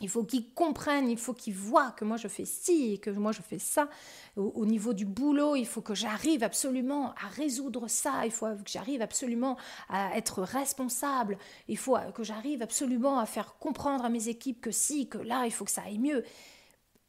Il 0.00 0.08
faut 0.08 0.24
qu'ils 0.24 0.54
comprennent, 0.54 1.10
il 1.10 1.18
faut 1.18 1.34
qu'ils 1.34 1.54
voient 1.54 1.90
que 1.90 2.04
moi 2.04 2.16
je 2.16 2.26
fais 2.26 2.46
ci 2.46 2.94
et 2.94 2.98
que 2.98 3.10
moi 3.10 3.30
je 3.32 3.42
fais 3.42 3.58
ça. 3.58 3.88
Au, 4.36 4.44
au 4.54 4.64
niveau 4.64 4.94
du 4.94 5.04
boulot, 5.04 5.54
il 5.54 5.66
faut 5.66 5.82
que 5.82 5.94
j'arrive 5.94 6.42
absolument 6.42 7.10
à 7.10 7.28
résoudre 7.28 7.88
ça. 7.88 8.24
Il 8.24 8.32
faut 8.32 8.46
que 8.46 8.70
j'arrive 8.70 9.02
absolument 9.02 9.58
à 9.90 10.16
être 10.16 10.42
responsable. 10.42 11.36
Il 11.68 11.76
faut 11.76 11.96
que 12.14 12.24
j'arrive 12.24 12.62
absolument 12.62 13.18
à 13.18 13.26
faire 13.26 13.56
comprendre 13.58 14.04
à 14.04 14.08
mes 14.08 14.28
équipes 14.28 14.62
que 14.62 14.70
si, 14.70 15.08
que 15.08 15.18
là, 15.18 15.44
il 15.44 15.52
faut 15.52 15.66
que 15.66 15.70
ça 15.70 15.82
aille 15.82 15.98
mieux 15.98 16.24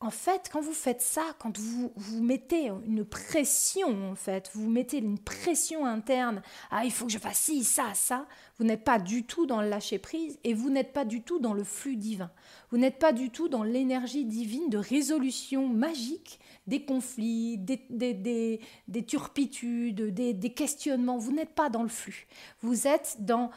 en 0.04 0.10
fait, 0.10 0.50
quand 0.52 0.60
vous 0.60 0.74
faites 0.74 1.02
ça, 1.02 1.24
quand 1.40 1.58
vous, 1.58 1.94
vous 1.96 2.22
mettez 2.22 2.66
une 2.86 3.06
pression, 3.06 4.12
en 4.12 4.16
fait, 4.16 4.50
vous 4.54 4.70
mettez 4.70 4.98
une 4.98 5.18
pression 5.18 5.86
interne, 5.86 6.42
ah, 6.72 6.84
il 6.84 6.92
faut 6.92 7.06
que 7.06 7.12
je 7.12 7.18
fasse 7.18 7.40
ci, 7.40 7.64
ça, 7.64 7.94
ça, 7.94 8.28
vous 8.58 8.66
n'êtes 8.66 8.84
pas 8.84 9.00
du 9.00 9.24
tout 9.24 9.46
dans 9.46 9.62
le 9.62 9.70
lâcher 9.70 10.00
prise 10.00 10.38
et 10.44 10.54
vous 10.54 10.70
n'êtes 10.70 10.92
pas 10.92 11.06
du 11.06 11.22
tout 11.22 11.40
dans 11.40 11.54
le 11.54 11.64
flux 11.64 11.96
divin. 11.96 12.30
Vous 12.70 12.78
n'êtes 12.78 13.00
pas 13.00 13.14
du 13.14 13.30
tout 13.30 13.48
dans 13.48 13.64
l'énergie 13.64 14.26
divine 14.26 14.70
de 14.70 14.78
résolution 14.78 15.70
magique 15.70 16.40
des 16.68 16.84
conflits, 16.84 17.58
des, 17.58 17.80
des, 17.90 18.60
des 18.90 19.06
turpitudes, 19.06 20.14
des 20.14 20.54
questionnements. 20.54 21.18
Vous 21.18 21.32
n'êtes 21.32 21.56
pas 21.56 21.70
dans 21.70 21.84
le 21.84 21.90
flux. 21.90 22.28
Vous 22.62 22.88
êtes 22.88 23.18
dans 23.20 23.52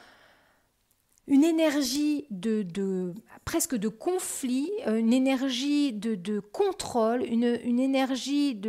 une 1.29 1.45
énergie 1.45 2.27
de, 2.31 3.13
presque 3.45 3.75
de 3.75 3.89
conflit, 3.89 4.71
une 4.87 5.13
énergie 5.13 5.93
de, 5.93 6.41
contrôle, 6.41 7.25
une, 7.25 7.81
énergie 7.81 8.61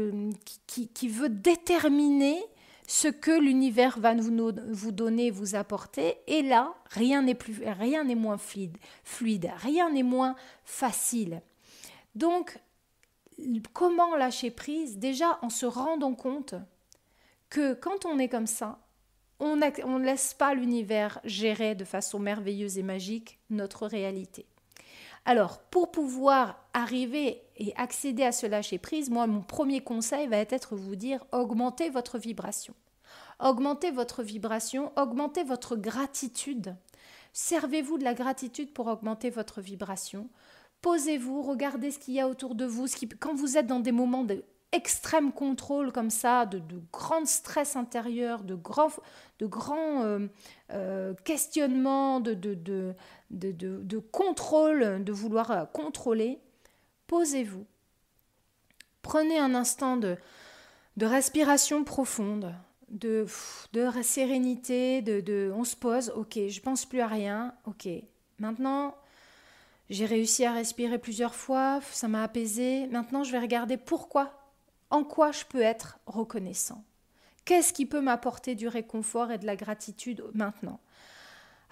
qui, 0.66 1.08
veut 1.08 1.30
déterminer 1.30 2.44
ce 2.88 3.10
que 3.10 3.32
l'univers 3.32 4.00
va 4.00 4.16
vous, 4.16 4.52
vous 4.70 4.92
donner, 4.92 5.30
vous 5.30 5.56
apporter. 5.56 6.18
Et 6.26 6.42
là, 6.42 6.74
rien 6.90 7.22
n'est 7.22 7.36
plus, 7.36 7.62
rien 7.66 8.06
n'est 8.06 8.16
moins 8.16 8.38
fluide, 8.38 8.78
fluide, 9.04 9.52
rien 9.58 9.92
n'est 9.92 10.04
moins 10.04 10.36
facile. 10.64 11.42
Donc, 12.16 12.58
comment 13.74 14.16
lâcher 14.16 14.50
prise? 14.50 14.98
Déjà 14.98 15.38
en 15.42 15.50
se 15.50 15.66
rendant 15.66 16.16
compte 16.16 16.56
que 17.50 17.74
quand 17.76 18.06
on 18.06 18.18
est 18.20 18.30
comme 18.30 18.48
ça, 18.48 18.80
on 19.40 19.56
ne 19.56 20.04
laisse 20.04 20.34
pas 20.34 20.54
l'univers 20.54 21.20
gérer 21.24 21.76
de 21.76 21.86
façon 21.86 22.20
merveilleuse 22.20 22.78
et 22.78 22.84
magique 22.84 23.40
notre 23.50 23.88
réalité. 23.88 24.46
Alors, 25.26 25.60
pour 25.60 25.92
pouvoir 25.92 26.64
arriver 26.74 27.42
et 27.58 27.74
accéder 27.76 28.24
à 28.24 28.32
ce 28.32 28.46
lâcher 28.46 28.78
prise, 28.78 29.10
moi, 29.10 29.28
mon 29.28 29.42
premier 29.42 29.82
conseil 29.82 30.28
va 30.28 30.38
être 30.38 30.76
vous 30.76 30.96
dire 30.96 31.26
augmentez 31.32 31.90
votre 31.90 32.18
vibration. 32.18 32.74
Augmentez 33.40 33.92
votre 33.92 34.24
vibration, 34.24 34.92
augmentez 34.96 35.44
votre 35.44 35.76
gratitude 35.76 36.76
Servez-vous 37.40 38.00
de 38.00 38.04
la 38.04 38.16
gratitude 38.16 38.74
pour 38.74 38.88
augmenter 38.88 39.30
votre 39.30 39.62
vibration. 39.62 40.28
Posez-vous, 40.82 41.44
regardez 41.44 41.92
ce 41.92 42.00
qu'il 42.00 42.16
y 42.16 42.20
a 42.20 42.28
autour 42.28 42.56
de 42.56 42.66
vous. 42.66 42.88
Quand 43.20 43.36
vous 43.36 43.60
êtes 43.60 43.68
dans 43.68 43.80
des 43.80 43.92
moments 43.92 44.26
d'extrême 44.72 45.32
contrôle 45.32 45.92
comme 45.92 46.10
ça, 46.10 46.46
de, 46.46 46.60
de 46.60 46.82
grand 46.92 47.26
stress 47.26 47.76
intérieur, 47.76 48.44
de 48.44 48.56
grands, 48.56 48.92
de 49.40 49.46
grands 49.46 50.04
euh, 50.04 50.28
euh, 50.72 51.14
questionnements, 51.24 52.20
de, 52.20 52.34
de, 52.34 52.96
de, 53.32 53.98
contrôle, 54.12 55.04
de 55.04 55.12
vouloir 55.12 55.52
euh, 55.52 55.66
contrôler, 55.66 56.40
posez-vous. 57.08 57.66
Prenez 59.02 59.40
un 59.40 59.56
instant 59.56 59.98
de, 59.98 60.18
respiration 61.00 61.84
profonde, 61.84 62.54
de, 62.90 63.26
de 63.74 63.90
sérénité, 64.02 65.02
de 65.02 65.52
on 65.56 65.64
se 65.64 65.76
pose, 65.76 66.12
ok, 66.16 66.40
je 66.48 66.60
pense 66.62 66.86
plus 66.86 67.00
à 67.00 67.08
rien, 67.08 67.54
ok. 67.66 67.88
Maintenant, 68.40 68.96
j'ai 69.90 70.06
réussi 70.06 70.44
à 70.46 70.52
respirer 70.52 70.98
plusieurs 70.98 71.36
fois, 71.36 71.80
ça 71.92 72.08
m'a 72.08 72.24
apaisé. 72.24 72.88
Maintenant, 72.88 73.24
je 73.24 73.32
vais 73.32 73.40
regarder 73.40 73.78
pourquoi, 73.78 74.47
en 74.90 75.04
quoi 75.04 75.32
je 75.32 75.46
peux 75.46 75.62
être 75.62 76.00
reconnaissant? 76.06 76.84
Qu'est-ce 77.46 77.74
qui 77.74 77.86
peut 77.86 78.02
m'apporter 78.02 78.56
du 78.56 78.68
réconfort 78.68 79.32
et 79.32 79.38
de 79.38 79.46
la 79.46 79.56
gratitude 79.56 80.24
maintenant? 80.34 80.80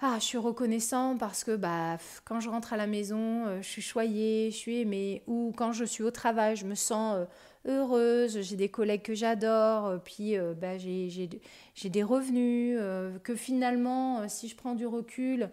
Ah, 0.00 0.16
je 0.18 0.24
suis 0.24 0.38
reconnaissant 0.38 1.16
parce 1.16 1.42
que 1.42 1.56
bah, 1.56 1.96
quand 2.26 2.38
je 2.40 2.50
rentre 2.50 2.74
à 2.74 2.76
la 2.76 2.86
maison, 2.86 3.46
euh, 3.46 3.62
je 3.62 3.66
suis 3.66 3.82
choyée, 3.82 4.50
je 4.50 4.56
suis 4.56 4.80
aimée. 4.80 5.22
Ou 5.26 5.54
quand 5.56 5.72
je 5.72 5.84
suis 5.86 6.02
au 6.02 6.10
travail, 6.10 6.54
je 6.54 6.66
me 6.66 6.74
sens 6.74 7.16
euh, 7.16 7.24
heureuse, 7.66 8.42
j'ai 8.42 8.56
des 8.56 8.68
collègues 8.68 9.00
que 9.02 9.14
j'adore, 9.14 9.86
euh, 9.86 9.98
puis 9.98 10.36
bah, 10.60 10.76
j'ai 10.76 11.88
des 11.88 12.02
revenus, 12.02 12.78
que 13.22 13.34
finalement, 13.34 14.28
si 14.28 14.48
je 14.48 14.56
prends 14.56 14.74
du 14.74 14.86
recul, 14.86 15.50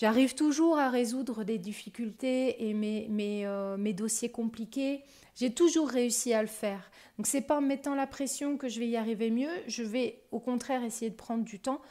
J'arrive 0.00 0.34
toujours 0.34 0.78
à 0.78 0.88
résoudre 0.88 1.44
des 1.44 1.58
difficultés 1.58 2.66
et 2.66 2.72
mes, 2.72 3.44
euh, 3.44 3.76
mes 3.76 3.92
dossiers 3.92 4.30
compliqués. 4.30 5.02
J'ai 5.36 5.52
toujours 5.52 5.90
réussi 5.90 6.32
à 6.32 6.40
le 6.40 6.48
faire. 6.48 6.90
Donc 7.18 7.26
c'est 7.26 7.42
pas 7.42 7.58
en 7.58 7.60
mettant 7.60 7.94
la 7.94 8.06
pression 8.06 8.56
que 8.56 8.66
je 8.66 8.80
vais 8.80 8.88
y 8.88 8.96
arriver 8.96 9.30
mieux. 9.30 9.50
Je 9.66 9.82
vais 9.82 10.22
au 10.30 10.40
contraire 10.40 10.82
essayer 10.84 11.10
de 11.10 11.16
prendre 11.16 11.44
du 11.44 11.60
temps 11.60 11.82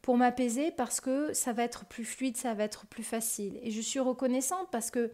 pour 0.00 0.16
m'apaiser 0.16 0.70
parce 0.70 1.02
que 1.02 1.34
ça 1.34 1.52
va 1.52 1.62
être 1.62 1.84
plus 1.84 2.06
fluide, 2.06 2.38
ça 2.38 2.54
va 2.54 2.64
être 2.64 2.86
plus 2.86 3.02
facile. 3.02 3.60
Et 3.62 3.70
je 3.70 3.82
suis 3.82 4.00
reconnaissante 4.00 4.68
parce 4.72 4.90
que 4.90 5.12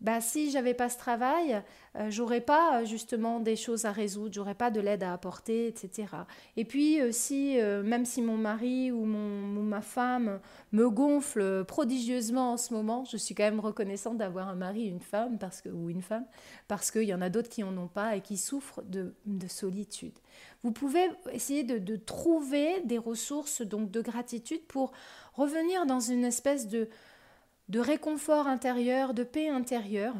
bah, 0.00 0.22
si 0.22 0.50
j'avais 0.50 0.72
pas 0.72 0.88
ce 0.88 0.96
travail, 0.96 1.62
euh, 1.96 2.06
j'aurais 2.10 2.40
pas 2.40 2.80
euh, 2.80 2.84
justement 2.86 3.38
des 3.38 3.56
choses 3.56 3.84
à 3.84 3.92
résoudre, 3.92 4.32
j'aurais 4.32 4.54
pas 4.54 4.70
de 4.70 4.80
l'aide 4.80 5.02
à 5.02 5.12
apporter, 5.12 5.66
etc. 5.66 6.08
Et 6.56 6.64
puis 6.64 7.00
euh, 7.00 7.12
si, 7.12 7.58
même 7.84 8.06
si 8.06 8.22
mon 8.22 8.36
mari 8.36 8.90
ou, 8.92 9.04
mon, 9.04 9.62
ma 9.62 9.82
femme 9.82 10.40
me 10.72 10.88
gonfle 10.88 11.64
prodigieusement 11.64 12.52
en 12.52 12.56
ce 12.56 12.72
moment, 12.72 13.04
je 13.04 13.16
suis 13.16 13.34
quand 13.34 13.42
même 13.42 13.60
reconnaissante 13.60 14.16
d'avoir 14.16 14.48
un 14.48 14.54
mari, 14.54 14.86
une 14.86 15.00
femme, 15.00 15.38
parce 15.38 15.60
que, 15.60 15.68
ou 15.68 15.90
une 15.90 16.02
femme, 16.02 16.24
parce 16.66 16.90
qu'il 16.90 17.02
y 17.04 17.14
en 17.14 17.20
a 17.20 17.28
d'autres 17.28 17.50
qui 17.50 17.62
en 17.62 17.76
ont 17.76 17.88
pas 17.88 18.16
et 18.16 18.20
qui 18.22 18.36
souffrent 18.36 18.82
de, 18.82 19.14
de 19.26 19.48
solitude. 19.48 20.14
Vous 20.62 20.72
pouvez 20.72 21.08
essayer 21.32 21.62
de, 21.62 21.78
de 21.78 21.96
trouver 21.96 22.80
des 22.84 22.98
ressources 22.98 23.62
donc 23.62 23.90
de 23.90 24.00
gratitude 24.00 24.62
pour 24.66 24.92
revenir 25.34 25.86
dans 25.86 26.00
une 26.00 26.24
espèce 26.24 26.68
de 26.68 26.88
de 27.70 27.78
réconfort 27.78 28.48
intérieur, 28.48 29.14
de 29.14 29.22
paix 29.22 29.48
intérieure. 29.48 30.16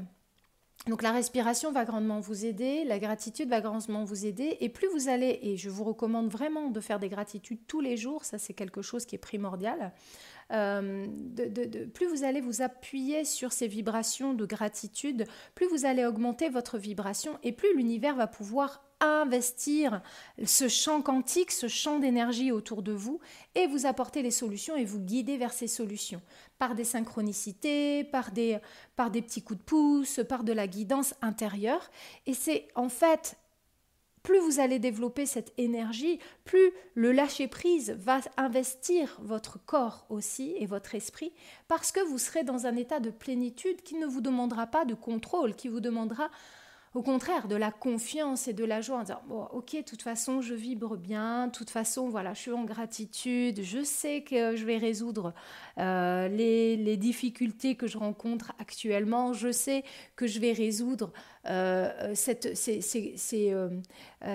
Donc 0.87 1.03
la 1.03 1.11
respiration 1.11 1.73
va 1.73 1.85
grandement 1.85 2.21
vous 2.21 2.47
aider, 2.47 2.85
la 2.85 2.99
gratitude 2.99 3.51
va 3.51 3.61
grandement 3.61 4.05
vous 4.05 4.25
aider, 4.25 4.57
et 4.61 4.69
plus 4.69 4.89
vous 4.89 5.09
allez, 5.09 5.39
et 5.43 5.57
je 5.57 5.69
vous 5.69 5.85
recommande 5.85 6.31
vraiment 6.31 6.71
de 6.71 6.81
faire 6.81 7.01
des 7.01 7.09
gratitudes 7.09 7.67
tous 7.67 7.81
les 7.81 7.97
jours, 7.99 8.25
ça 8.25 8.39
c'est 8.39 8.55
quelque 8.55 8.81
chose 8.81 9.05
qui 9.05 9.17
est 9.17 9.19
primordial, 9.19 9.93
euh, 10.53 11.07
de, 11.09 11.85
plus 11.87 12.07
vous 12.07 12.25
allez 12.25 12.41
vous 12.41 12.63
appuyer 12.63 13.25
sur 13.25 13.53
ces 13.53 13.69
vibrations 13.69 14.35
de 14.35 14.47
gratitude, 14.47 15.27
plus 15.55 15.67
vous 15.69 15.87
allez 15.87 16.05
augmenter 16.05 16.49
votre 16.49 16.79
vibration, 16.79 17.39
et 17.43 17.53
plus 17.53 17.75
l'univers 17.77 18.17
va 18.17 18.27
pouvoir 18.27 18.83
investir 19.01 20.03
ce 20.45 20.69
champ 20.69 21.01
quantique, 21.01 21.51
ce 21.51 21.69
champ 21.69 21.99
d'énergie 21.99 22.53
autour 22.53 22.83
de 22.83 22.93
vous 22.93 23.21
et 23.55 23.67
vous 23.67 23.87
apporter 23.87 24.23
les 24.23 24.31
solutions 24.31 24.77
et 24.77 24.85
vous 24.85 25.01
guider 25.01 25.39
vers 25.39 25.53
ces 25.53 25.69
solutions 25.69 26.21
par 26.59 26.75
des 26.75 26.85
synchronicités, 26.85 28.05
par 28.05 28.31
des, 28.31 28.59
par 28.97 29.11
des 29.11 29.23
petits 29.23 29.43
coups 29.43 29.59
de 29.59 29.65
pouce, 29.65 30.21
par 30.29 30.45
de 30.45 30.53
la 30.53 30.67
guidance 30.67 31.15
intérieure. 31.23 31.91
Et 32.27 32.35
c'est 32.35 32.69
en 32.75 32.91
fait, 32.91 33.39
plus 34.23 34.39
vous 34.39 34.61
allez 34.61 34.79
développer 34.79 35.27
cette 35.27 35.53
énergie, 35.57 36.19
plus 36.45 36.73
le 36.95 37.13
lâcher-prise 37.13 37.97
va 37.99 38.21
investir 38.37 39.19
votre 39.23 39.59
corps 39.65 40.07
aussi 40.09 40.55
et 40.59 40.67
votre 40.67 40.95
esprit, 40.95 41.33
parce 41.69 41.93
que 41.93 42.01
vous 42.01 42.19
serez 42.19 42.45
dans 42.45 42.67
un 42.67 42.77
état 42.77 43.01
de 43.01 43.11
plénitude 43.11 43.83
qui 43.83 43.97
ne 43.97 44.07
vous 44.07 44.21
demandera 44.21 44.67
pas 44.67 44.85
de 44.85 44.95
contrôle, 44.95 45.55
qui 45.55 45.69
vous 45.69 45.81
demandera 45.81 46.31
au 46.93 47.03
contraire, 47.03 47.47
de 47.47 47.55
la 47.55 47.71
confiance 47.71 48.49
et 48.49 48.53
de 48.53 48.65
la 48.65 48.81
joie 48.81 48.99
en 48.99 49.03
disant 49.03 49.23
bon, 49.29 49.45
ok, 49.53 49.77
de 49.77 49.83
toute 49.83 50.03
façon, 50.03 50.41
je 50.41 50.55
vibre 50.55 50.97
bien, 50.97 51.47
de 51.47 51.53
toute 51.53 51.71
façon, 51.71 52.09
voilà, 52.09 52.35
je 52.35 52.41
suis 52.41 52.51
en 52.51 52.65
gratitude, 52.65 53.63
je 53.63 53.85
sais 53.85 54.23
que 54.23 54.57
je 54.57 54.65
vais 54.65 54.77
résoudre 54.77 55.33
euh, 55.79 56.27
les, 56.27 56.97
difficultés 56.97 57.77
que 57.77 57.87
je 57.87 57.97
rencontre 57.97 58.53
actuellement, 58.59 59.33
je 59.33 59.53
sais 59.53 59.85
que 60.17 60.27
je 60.27 60.41
vais 60.41 60.53
résoudre 60.53 61.13
euh, 61.49 62.13
euh, 62.13 62.15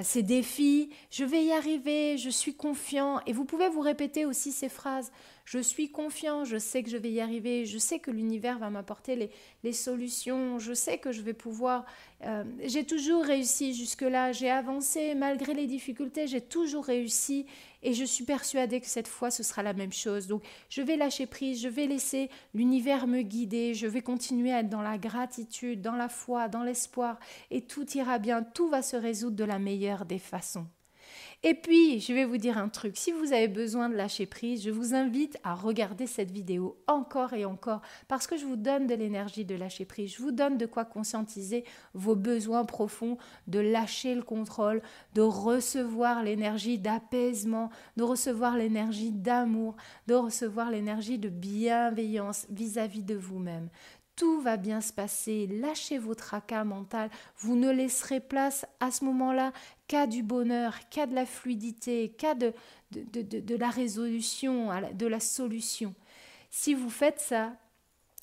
ces, 0.02 0.24
défis, 0.24 0.90
je 1.12 1.26
vais 1.26 1.44
y 1.44 1.52
arriver, 1.52 2.18
je 2.18 2.30
suis 2.30 2.56
confiant. 2.56 3.20
Et 3.28 3.34
vous 3.34 3.44
pouvez 3.44 3.68
vous 3.68 3.82
répéter 3.82 4.26
aussi 4.26 4.54
ces 4.54 4.70
phrases 4.70 5.12
je 5.46 5.60
suis 5.60 5.92
confiant, 5.92 6.44
je 6.44 6.58
sais 6.58 6.82
que 6.82 6.90
je 6.90 6.98
vais 6.98 7.12
y 7.12 7.22
arriver, 7.22 7.66
je 7.66 7.78
sais 7.78 8.00
que 8.00 8.10
l'univers 8.10 8.58
va 8.58 8.72
m'apporter 8.72 9.30
les, 9.64 9.74
solutions, 9.74 10.58
je 10.60 10.74
sais 10.74 10.98
que 10.98 11.12
je 11.12 11.22
vais 11.22 11.34
pouvoir... 11.34 11.86
Euh, 12.25 12.44
j'ai 12.63 12.86
toujours 12.86 13.24
réussi 13.24 13.75
jusque-là, 13.75 14.32
j'ai 14.32 14.50
avancé 14.50 15.13
malgré 15.13 15.53
les 15.53 15.67
difficultés, 15.67 16.25
j'ai 16.25 16.41
toujours 16.41 16.86
réussi 16.86 17.46
et 17.84 17.94
je 17.94 18.03
suis 18.03 18.25
persuadée 18.25 18.82
que 18.82 18.88
cette 18.88 19.08
fois 19.08 19.29
ce 19.29 19.44
sera 19.44 19.62
la 19.62 19.74
même 19.74 19.94
chose. 19.94 20.25
Donc 20.25 20.41
je 20.70 20.82
vais 20.82 20.98
lâcher 20.98 21.27
prise, 21.27 21.62
je 21.62 21.67
vais 21.67 21.86
laisser 21.86 22.29
l'univers 22.55 23.05
me 23.05 23.22
guider, 23.22 23.75
je 23.75 23.86
vais 23.86 24.01
continuer 24.01 24.51
à 24.51 24.62
être 24.62 24.70
dans 24.70 24.82
la 24.82 24.98
gratitude, 24.98 25.82
dans 25.82 25.96
la 25.96 26.10
foi, 26.10 26.48
dans 26.48 26.63
l'espoir 26.63 27.20
et 27.51 27.62
tout 27.62 27.86
ira 27.96 28.17
bien, 28.17 28.41
tout 28.41 28.70
va 28.70 28.82
se 28.82 28.96
résoudre 28.96 29.36
de 29.36 29.44
la 29.44 29.60
meilleure 29.60 30.05
des 30.05 30.20
façons. 30.20 30.65
Et 31.48 31.54
puis, 31.54 32.00
je 32.00 32.12
vais 32.12 32.25
vous 32.25 32.38
dire 32.38 32.58
un 32.58 32.70
truc, 32.70 32.98
si 32.98 33.12
vous 33.12 33.32
avez 33.32 33.48
besoin 33.48 33.88
de 33.88 33.94
lâcher 33.94 34.25
prise, 34.25 34.64
je 34.64 34.72
vous 34.72 34.96
invite 34.96 35.38
à 35.44 35.54
regarder 35.54 36.08
cette 36.08 36.32
vidéo 36.32 36.75
encore 36.88 37.34
et 37.34 37.46
encore 37.46 37.84
parce 38.08 38.25
que 38.25 38.36
je 38.36 38.46
vous 38.46 38.56
donne 38.56 38.88
de 38.88 38.96
l'énergie 38.96 39.46
de 39.46 39.54
lâcher 39.54 39.86
prise, 39.86 40.16
je 40.16 40.24
vous 40.24 40.32
donne 40.32 40.58
de 40.58 40.66
quoi 40.66 40.86
conscientiser 40.86 41.64
vos 41.94 42.16
besoins 42.16 42.66
profonds, 42.66 43.20
de 43.46 43.60
lâcher 43.60 44.16
le 44.16 44.24
contrôle, 44.24 44.82
de 45.14 45.22
recevoir 45.22 46.24
l'énergie 46.24 46.80
d'apaisement, 46.80 47.70
de 47.96 48.02
recevoir 48.02 48.58
l'énergie 48.58 49.12
d'amour, 49.12 49.75
de 50.08 50.16
recevoir 50.16 50.72
l'énergie 50.72 51.20
de 51.20 51.30
bienveillance 51.30 52.48
vis-à-vis 52.50 53.04
de 53.04 53.14
vous-même. 53.14 53.70
Tout 54.16 54.40
va 54.40 54.56
bien 54.56 54.80
se 54.80 54.94
passer, 54.94 55.46
lâchez 55.46 55.98
votre 55.98 56.28
tracas 56.28 56.64
mental, 56.64 57.10
vous 57.38 57.58
ne 57.58 57.70
laisserez 57.70 58.22
place 58.22 58.66
à 58.80 58.90
ce 58.90 59.04
moment-là 59.04 59.52
qu'à 59.88 60.08
du 60.08 60.24
bonheur, 60.24 60.77
qu'à 60.89 61.06
de 61.06 61.15
la 61.15 61.25
fluidité, 61.25 62.10
qu'à 62.18 62.34
de, 62.34 62.54
de, 62.92 63.22
de, 63.22 63.56
la 63.56 63.70
résolution, 63.70 64.70
de 64.94 65.08
la 65.08 65.20
solution. 65.20 65.94
Si 66.50 66.74
vous 66.74 66.89
faites 66.89 67.20
ça, 67.20 67.54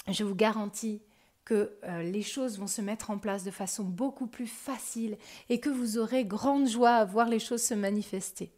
je 0.08 0.24
vous 0.24 0.34
garantis 0.34 1.00
que 1.44 1.72
euh, 1.84 2.02
les 2.02 2.22
choses 2.22 2.58
vont 2.58 2.66
se 2.66 2.80
mettre 2.80 3.10
en 3.10 3.18
place 3.18 3.44
de 3.44 3.50
façon 3.50 3.84
beaucoup 3.84 4.26
plus 4.26 4.46
facile 4.46 5.16
et 5.48 5.60
que 5.60 5.70
vous 5.70 5.98
aurez 5.98 6.24
grande 6.24 6.68
joie 6.68 6.94
à 6.94 7.04
voir 7.04 7.28
les 7.28 7.38
choses 7.38 7.62
se 7.62 7.74
manifester. 7.74 8.52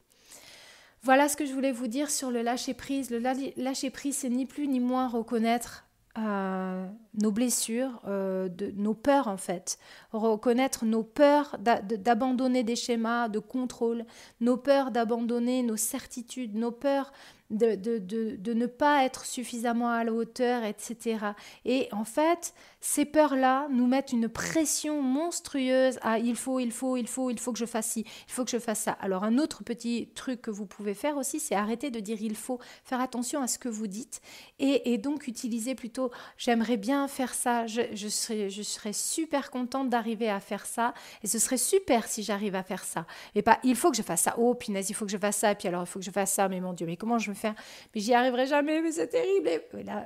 Voilà 1.03 1.29
ce 1.29 1.37
que 1.37 1.45
je 1.45 1.53
voulais 1.53 1.73
vous 1.73 1.87
dire 1.87 2.11
sur 2.11 2.31
le 2.31 2.43
lâcher 2.43 2.73
prise. 2.73 3.11
Le 3.11 3.19
lâcher 3.57 3.91
prise, 3.91 4.17
c'est 4.17 4.31
ni 4.31 4.47
plus 4.47 4.69
ni 4.69 4.81
moins 4.81 5.09
reconnaître 5.09 5.84
euh, 6.17 6.87
nos 7.21 7.33
blessures, 7.33 8.01
euh, 8.07 8.49
de, 8.49 8.73
nos 8.77 8.95
peurs 8.95 9.27
en 9.27 9.37
fait, 9.37 9.79
reconnaître 10.13 10.85
nos 10.85 11.03
peurs 11.03 11.57
d'abandonner 11.59 12.63
des 12.63 12.77
schémas 12.77 13.29
de 13.29 13.41
contrôle, 13.41 14.05
nos 14.41 14.57
peurs 14.57 14.93
d'abandonner 14.93 15.65
nos 15.65 15.77
certitudes, 15.77 16.55
nos 16.55 16.71
peurs 16.71 17.13
de, 17.51 17.75
de, 17.75 17.99
de, 17.99 18.55
ne 18.55 18.67
pas 18.67 19.05
être 19.05 19.27
suffisamment 19.27 19.91
à 19.91 20.05
la 20.05 20.13
hauteur, 20.13 20.65
etc. 20.65 21.19
Et 21.65 21.89
en 21.93 22.05
fait, 22.05 22.55
ces 22.81 23.05
peurs-là 23.05 23.69
nous 23.71 23.87
mettent 23.87 24.13
une 24.13 24.29
pression 24.29 25.03
monstrueuse 25.03 25.99
à 26.03 26.19
il 26.19 26.37
faut, 26.37 26.59
il 26.59 26.73
faut, 26.73 26.97
il 26.97 27.07
faut, 27.07 27.31
il 27.31 27.39
faut 27.39 27.53
que 27.53 27.59
je 27.59 27.67
fasse 27.67 27.89
ci, 27.89 28.01
il 28.01 28.33
faut 28.33 28.45
que 28.45 28.51
je 28.51 28.59
fasse 28.59 28.81
ça. 28.81 28.93
Alors 28.93 29.25
un 29.25 29.39
autre 29.39 29.63
petit 29.63 30.11
truc 30.15 30.43
que 30.43 30.51
vous 30.51 30.67
pouvez 30.67 30.95
faire 30.95 31.17
aussi, 31.17 31.41
c'est 31.41 31.55
arrêter 31.55 31.91
de 31.91 32.01
dire 32.01 32.19
il 32.21 32.37
faut, 32.37 32.59
faire 32.85 33.01
attention 33.01 33.43
à 33.43 33.47
ce 33.47 33.59
que 33.59 33.69
vous 33.69 33.87
dites 33.87 34.21
et, 34.59 34.93
et 34.93 34.99
donc 34.99 35.29
utiliser 35.29 35.75
plutôt 35.75 36.11
j'aimerais 36.37 36.77
bien 36.77 37.09
faire 37.09 37.35
ça. 37.35 37.67
Je, 37.67 38.09
serais, 38.09 38.51
je 38.51 38.63
serais 38.63 38.93
super 38.93 39.51
contente 39.51 39.89
d'arriver 39.89 40.29
à 40.29 40.41
faire 40.41 40.67
ça. 40.67 40.95
Et 41.23 41.27
ce 41.27 41.39
serait 41.39 41.57
super 41.57 42.07
si 42.07 42.23
j'arrive 42.23 42.55
à 42.55 42.63
faire 42.63 42.85
ça. 42.85 43.07
Et 43.35 43.43
pas, 43.43 43.59
il 43.65 43.77
faut 43.77 43.91
que 43.91 43.97
je 43.97 44.03
fasse 44.03 44.23
ça. 44.23 44.35
Oh, 44.39 44.55
punaise, 44.55 44.91
il 44.91 44.95
faut 44.95 45.05
que 45.05 45.13
je 45.13 45.19
fasse 45.19 45.37
ça. 45.37 45.53
Et 45.53 45.55
puis 45.55 45.69
alors, 45.69 45.83
il 45.83 45.87
faut 45.87 45.99
que 45.99 46.05
je 46.05 46.11
fasse 46.11 46.33
ça. 46.33 46.49
Mais 46.49 46.61
mon 46.61 46.73
Dieu, 46.73 46.87
mais 46.87 46.97
comment 46.97 47.19
je 47.19 47.33
faire 47.35 47.55
Mais 47.95 48.01
j'y 48.01 48.15
arriverai 48.15 48.47
jamais. 48.47 48.81
Mais 48.81 48.93
c'est 48.93 49.09
terrible. 49.09 49.49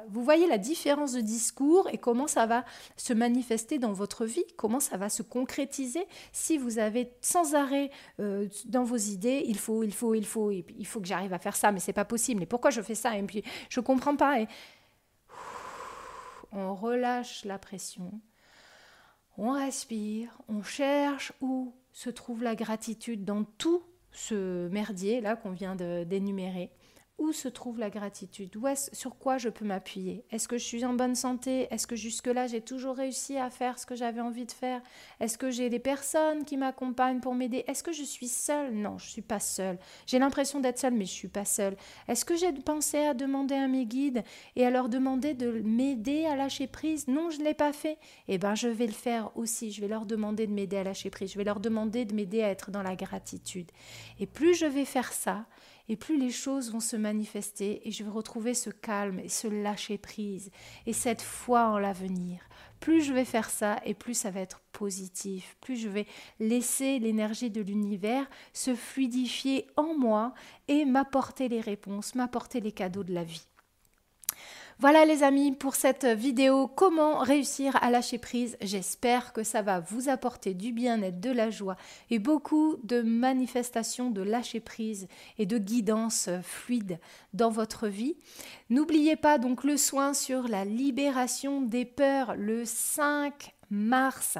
vous 0.08 0.23
voyez 0.23 0.47
la 0.47 0.58
différence 0.58 1.12
de 1.12 1.20
discours 1.20 1.88
et 1.92 1.99
comment 1.99 2.26
ça 2.26 2.47
va 2.47 2.64
se 2.97 3.12
manifester 3.12 3.78
dans 3.78 3.92
votre 3.92 4.25
vie. 4.25 4.44
Comment 4.56 4.80
ça 4.80 4.97
va 4.97 5.08
se 5.08 5.23
concrétiser 5.23 6.06
si 6.32 6.58
vous 6.58 6.78
avez 6.78 7.11
sans 7.20 7.54
arrêt 7.54 7.90
euh, 8.20 8.49
dans 8.66 8.85
vos 8.85 8.97
idées, 8.97 9.42
il 9.47 9.58
faut, 9.58 9.82
il 9.82 9.92
faut, 9.92 10.14
il 10.14 10.26
faut, 10.26 10.50
il 10.50 10.87
faut 10.87 11.00
que 11.00 11.06
j'arrive 11.06 11.32
à 11.32 11.38
faire 11.38 11.56
ça. 11.56 11.73
Mais 11.73 11.80
c'est 11.80 11.92
pas 11.92 12.04
possible. 12.04 12.40
Mais 12.40 12.47
pourquoi 12.47 12.70
je 12.70 12.82
fais 12.82 12.94
ça? 12.94 13.16
Et 13.16 13.23
puis, 13.23 13.42
je 13.68 13.80
comprends 13.80 14.16
pas. 14.16 14.40
Et 14.40 14.49
on 16.52 16.75
relâche 16.75 17.44
la 17.44 17.58
pression, 17.58 18.20
on 19.37 19.52
respire, 19.52 20.37
on 20.49 20.62
cherche 20.62 21.32
où 21.40 21.75
se 21.92 22.11
trouve 22.11 22.42
la 22.42 22.54
gratitude 22.54 23.25
dans 23.25 23.44
tout 23.44 23.82
ce 24.12 24.68
merdier 24.68 25.20
là 25.20 25.37
qu'on 25.37 25.50
vient 25.50 25.76
d'énumérer. 25.76 26.70
Où 27.19 27.33
se 27.33 27.49
trouve 27.49 27.81
la 27.81 27.91
gratitude? 27.91 28.57
Est 28.65 28.95
Sur 28.95 29.19
quoi 29.19 29.39
je 29.39 29.49
peux 29.49 29.65
m'appuyer? 29.65 30.25
Est-ce 30.31 30.47
que 30.47 30.57
je 30.57 30.65
suis 30.65 30.85
en 30.85 30.95
bonne 30.95 31.17
santé? 31.17 31.67
Est-ce 31.73 31.89
que 31.89 31.97
jusque-là 31.97 32.47
j'ai 32.47 32.61
toujours 32.61 32.95
réussi 32.95 33.37
à 33.37 33.51
faire 33.51 33.77
ce 33.81 33.87
que 33.87 33.97
j'avais 33.97 34.21
envie 34.21 34.47
de 34.47 34.53
faire? 34.53 34.81
Est-ce 35.19 35.37
que 35.37 35.51
j'ai 35.51 35.69
des 35.69 35.81
personnes 35.81 36.45
qui 36.45 36.57
m'accompagnent 36.57 37.19
pour 37.19 37.35
m'aider? 37.35 37.65
Est-ce 37.67 37.83
que 37.83 37.91
je 37.91 38.05
suis 38.05 38.29
seule? 38.29 38.73
Non, 38.73 38.99
je 38.99 39.07
ne 39.07 39.11
suis 39.11 39.23
pas 39.23 39.41
seule. 39.41 39.79
J'ai 40.07 40.21
l'impression 40.21 40.61
d'être 40.61 40.79
seule, 40.79 40.93
mais 40.95 41.07
je 41.07 41.11
ne 41.11 41.17
suis 41.17 41.29
pas 41.29 41.45
seule. 41.45 41.77
Est-ce 42.07 42.25
que 42.25 42.37
j'ai 42.37 42.53
pensé 42.53 42.99
à 42.99 43.15
demander 43.15 43.57
à 43.57 43.67
mes 43.67 43.85
guides 43.85 44.23
et 44.55 44.65
à 44.65 44.71
leur 44.71 44.89
demander 44.89 45.35
de 45.35 45.61
m'aider 45.65 46.25
à 46.25 46.37
lâcher 46.37 46.69
prise? 46.69 47.09
Non, 47.09 47.31
je 47.31 47.41
ne 47.41 47.45
l'ai 47.45 47.55
pas 47.55 47.73
fait. 47.73 47.99
Eh 48.29 48.39
bien, 48.39 48.55
je 48.55 48.69
vais 48.69 48.87
le 48.87 48.93
faire 48.93 49.37
aussi. 49.37 49.73
Je 49.73 49.81
vais 49.81 49.89
leur 49.89 50.07
demander 50.07 50.47
de 50.47 50.53
m'aider 50.53 50.77
à 50.77 50.85
lâcher 50.85 51.11
prise. 51.11 51.33
Je 51.33 51.39
vais 51.39 51.45
leur 51.45 51.59
demander 51.59 52.05
de 52.05 52.15
m'aider 52.15 52.45
à 52.45 52.49
être 52.49 52.71
dans 52.71 52.83
la 52.83 52.95
gratitude. 52.95 53.73
Et 54.21 54.27
plus 54.27 54.55
je 54.55 54.67
vais 54.67 54.85
faire 54.85 55.13
ça, 55.13 55.47
et 55.88 55.97
plus 55.97 56.18
les 56.18 56.30
choses 56.30 56.71
vont 56.71 56.80
se 56.80 56.97
manifester 56.97 57.87
et 57.87 57.90
je 57.90 58.04
vais 58.04 58.11
retrouver 58.11 58.54
ce 58.54 58.71
calme 58.71 59.18
et 59.18 59.28
ce 59.28 59.49
lâcher 59.49 59.99
prise 59.99 60.50
et 60.87 60.92
cette 60.92 61.23
foi 61.23 61.66
en 61.68 61.78
l'avenir. 61.78 62.40
Plus 62.80 63.02
je 63.02 63.12
vais 63.12 63.25
faire 63.25 63.50
ça 63.50 63.80
et 63.85 63.95
plus 63.95 64.14
ça 64.14 64.30
va 64.30 64.40
être 64.40 64.61
positif, 64.73 65.57
plus 65.61 65.76
je 65.76 65.88
vais 65.88 66.07
laisser 66.38 66.99
l'énergie 66.99 67.50
de 67.50 67.61
l'univers 67.61 68.28
se 68.52 68.75
fluidifier 68.75 69.66
en 69.76 69.99
moi 69.99 70.35
et 70.68 70.85
m'apporter 70.85 71.49
les 71.49 71.61
réponses, 71.61 72.14
m'apporter 72.14 72.61
les 72.61 72.73
cadeaux 72.73 73.04
de 73.04 73.14
la 73.14 73.25
vie. 73.25 73.48
Voilà 74.80 75.04
les 75.04 75.25
amis 75.25 75.50
pour 75.50 75.75
cette 75.75 76.04
vidéo 76.04 76.68
comment 76.68 77.18
réussir 77.18 77.76
à 77.82 77.90
lâcher 77.90 78.18
prise. 78.18 78.56
J'espère 78.61 79.32
que 79.32 79.42
ça 79.42 79.61
va 79.61 79.80
vous 79.80 80.08
apporter 80.08 80.54
du 80.54 80.70
bien-être, 80.70 81.18
de 81.18 81.32
la 81.32 81.50
joie 81.50 81.75
et 82.11 82.20
beaucoup 82.20 82.76
de 82.85 83.02
manifestations 83.02 84.08
de 84.08 84.23
lâcher 84.23 84.61
prise 84.61 85.08
et 85.37 85.47
de 85.47 85.58
guidance 85.58 86.30
fluide 86.44 87.00
dans 87.35 87.50
votre 87.50 87.88
vie. 87.88 88.18
N'oubliez 88.70 89.16
pas 89.16 89.38
donc 89.38 89.64
le 89.64 89.76
soin 89.76 90.14
sur 90.14 90.47
la 90.47 90.64
libération 90.64 91.61
des 91.61 91.85
peurs 91.85 92.37
le 92.37 92.64
5 92.64 93.56
mars. 93.70 94.38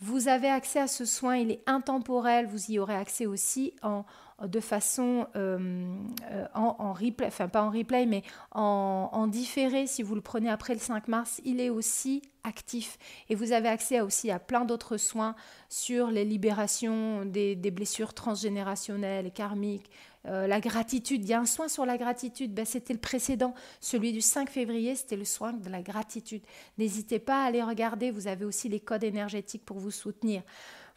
Vous 0.00 0.26
avez 0.26 0.48
accès 0.48 0.80
à 0.80 0.88
ce 0.88 1.04
soin, 1.04 1.36
il 1.36 1.52
est 1.52 1.62
intemporel, 1.66 2.46
vous 2.46 2.72
y 2.72 2.80
aurez 2.80 2.96
accès 2.96 3.26
aussi 3.26 3.72
en, 3.84 4.04
de 4.44 4.60
façon 4.60 5.26
euh, 5.34 5.96
euh, 6.30 6.46
en, 6.54 6.92
replay, 6.92 7.26
enfin 7.26 7.48
pas 7.48 7.62
en 7.62 7.70
replay, 7.70 8.04
mais 8.04 8.22
en, 8.52 9.26
différé, 9.26 9.86
si 9.86 10.02
vous 10.02 10.14
le 10.14 10.20
prenez 10.20 10.50
après 10.50 10.74
le 10.74 10.80
5 10.80 11.08
mars, 11.08 11.40
il 11.44 11.60
est 11.60 11.70
aussi 11.70 12.22
actif. 12.44 12.98
Et 13.28 13.34
vous 13.34 13.52
avez 13.52 13.68
accès 13.68 14.00
aussi 14.00 14.30
à 14.30 14.38
plein 14.38 14.64
d'autres 14.64 14.98
soins 14.98 15.34
sur 15.68 16.10
les 16.10 16.24
libérations 16.24 17.24
des, 17.24 17.56
blessures 17.70 18.12
transgénérationnelles, 18.12 19.32
karmiques, 19.32 19.90
euh, 20.26 20.46
la 20.46 20.60
gratitude. 20.60 21.24
Il 21.24 21.30
y 21.30 21.34
a 21.34 21.40
un 21.40 21.46
soin 21.46 21.68
sur 21.68 21.86
la 21.86 21.96
gratitude. 21.96 22.52
Ben, 22.52 22.64
c'était 22.64 22.92
le 22.92 23.00
précédent. 23.00 23.54
Celui 23.80 24.12
du 24.12 24.20
5 24.20 24.50
février, 24.50 24.96
c'était 24.96 25.16
le 25.16 25.24
soin 25.24 25.54
de 25.54 25.68
la 25.70 25.82
gratitude. 25.82 26.42
N'hésitez 26.78 27.18
pas 27.18 27.42
à 27.42 27.46
aller 27.46 27.62
regarder. 27.62 28.10
Vous 28.10 28.26
avez 28.28 28.44
aussi 28.44 28.68
les 28.68 28.80
codes 28.80 29.04
énergétiques 29.04 29.64
pour 29.64 29.78
vous 29.78 29.90
soutenir. 29.90 30.42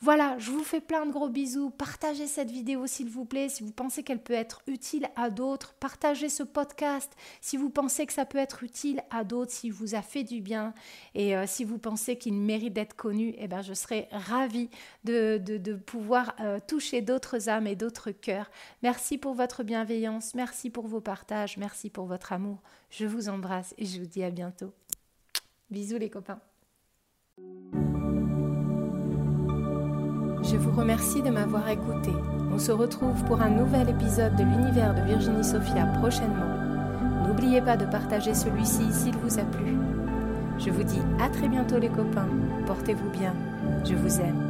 Voilà, 0.01 0.37
je 0.37 0.49
vous 0.51 0.63
fais 0.63 0.79
plein 0.79 1.05
de 1.05 1.11
gros 1.11 1.27
bisous. 1.27 1.71
Partagez 1.71 2.25
cette 2.25 2.49
vidéo 2.49 2.87
s'il 2.87 3.09
vous 3.09 3.25
plaît. 3.25 3.49
Si 3.49 3.63
vous 3.63 3.73
pensez 3.73 4.01
qu'elle 4.01 4.23
peut 4.23 4.33
être 4.33 4.61
utile 4.65 5.09
à 5.17 5.29
d'autres, 5.29 5.73
partagez 5.73 6.29
ce 6.29 6.41
podcast. 6.41 7.11
Si 7.41 7.57
vous 7.57 7.69
pensez 7.69 8.05
que 8.05 8.13
ça 8.13 8.25
peut 8.25 8.37
être 8.37 8.63
utile 8.63 9.03
à 9.09 9.25
d'autres, 9.25 9.51
s'il 9.51 9.73
vous 9.73 9.95
a 9.95 10.01
fait 10.01 10.23
du 10.23 10.39
bien 10.39 10.73
et 11.15 11.35
euh, 11.35 11.43
si 11.47 11.65
vous 11.65 11.77
pensez 11.77 12.17
qu'il 12.17 12.35
mérite 12.35 12.73
d'être 12.73 12.95
connu, 12.95 13.35
eh 13.37 13.49
ben, 13.49 13.61
je 13.61 13.73
serai 13.73 14.07
ravie 14.11 14.69
de, 15.03 15.37
de, 15.37 15.73
pouvoir 15.73 16.33
euh, 16.39 16.59
toucher 16.65 17.01
d'autres 17.01 17.49
âmes 17.49 17.67
et 17.67 17.75
d'autres 17.75 18.11
cœurs. 18.11 18.49
Merci 18.83 19.17
pour 19.17 19.33
votre 19.33 19.63
bienveillance, 19.63 20.33
merci 20.33 20.69
pour 20.69 20.87
vos 20.87 21.01
partages, 21.01 21.57
merci 21.57 21.89
pour 21.89 22.05
votre 22.05 22.31
amour. 22.31 22.61
Je 22.89 23.05
vous 23.05 23.27
embrasse 23.27 23.73
et 23.77 23.85
je 23.85 23.99
vous 23.99 24.07
dis 24.07 24.23
à 24.23 24.31
bientôt. 24.31 24.73
Bisous 25.69 25.97
les 25.97 26.09
copains. 26.09 26.39
Je 30.51 30.57
vous 30.57 30.71
remercie 30.71 31.21
de 31.21 31.29
m'avoir 31.29 31.69
écouté. 31.69 32.09
On 32.51 32.57
se 32.57 32.71
retrouve 32.71 33.23
pour 33.25 33.39
un 33.39 33.51
nouvel 33.51 33.87
épisode 33.87 34.35
de 34.35 34.41
l'univers 34.41 34.95
de 34.95 35.01
Virginie 35.01 35.43
Sophia 35.43 35.85
prochainement. 35.99 37.27
N'oubliez 37.27 37.61
pas 37.61 37.77
de 37.77 37.85
partager 37.85 38.33
celui-ci 38.33 38.91
s'il 38.91 39.15
vous 39.17 39.37
a 39.37 39.43
plu. 39.43 39.77
Je 40.57 40.71
vous 40.71 40.83
dis 40.83 41.01
à 41.23 41.29
très 41.29 41.47
bientôt 41.47 41.77
les 41.77 41.89
copains. 41.89 42.27
Portez-vous 42.65 43.11
bien. 43.11 43.35
Je 43.85 43.93
vous 43.93 44.19
aime. 44.21 44.48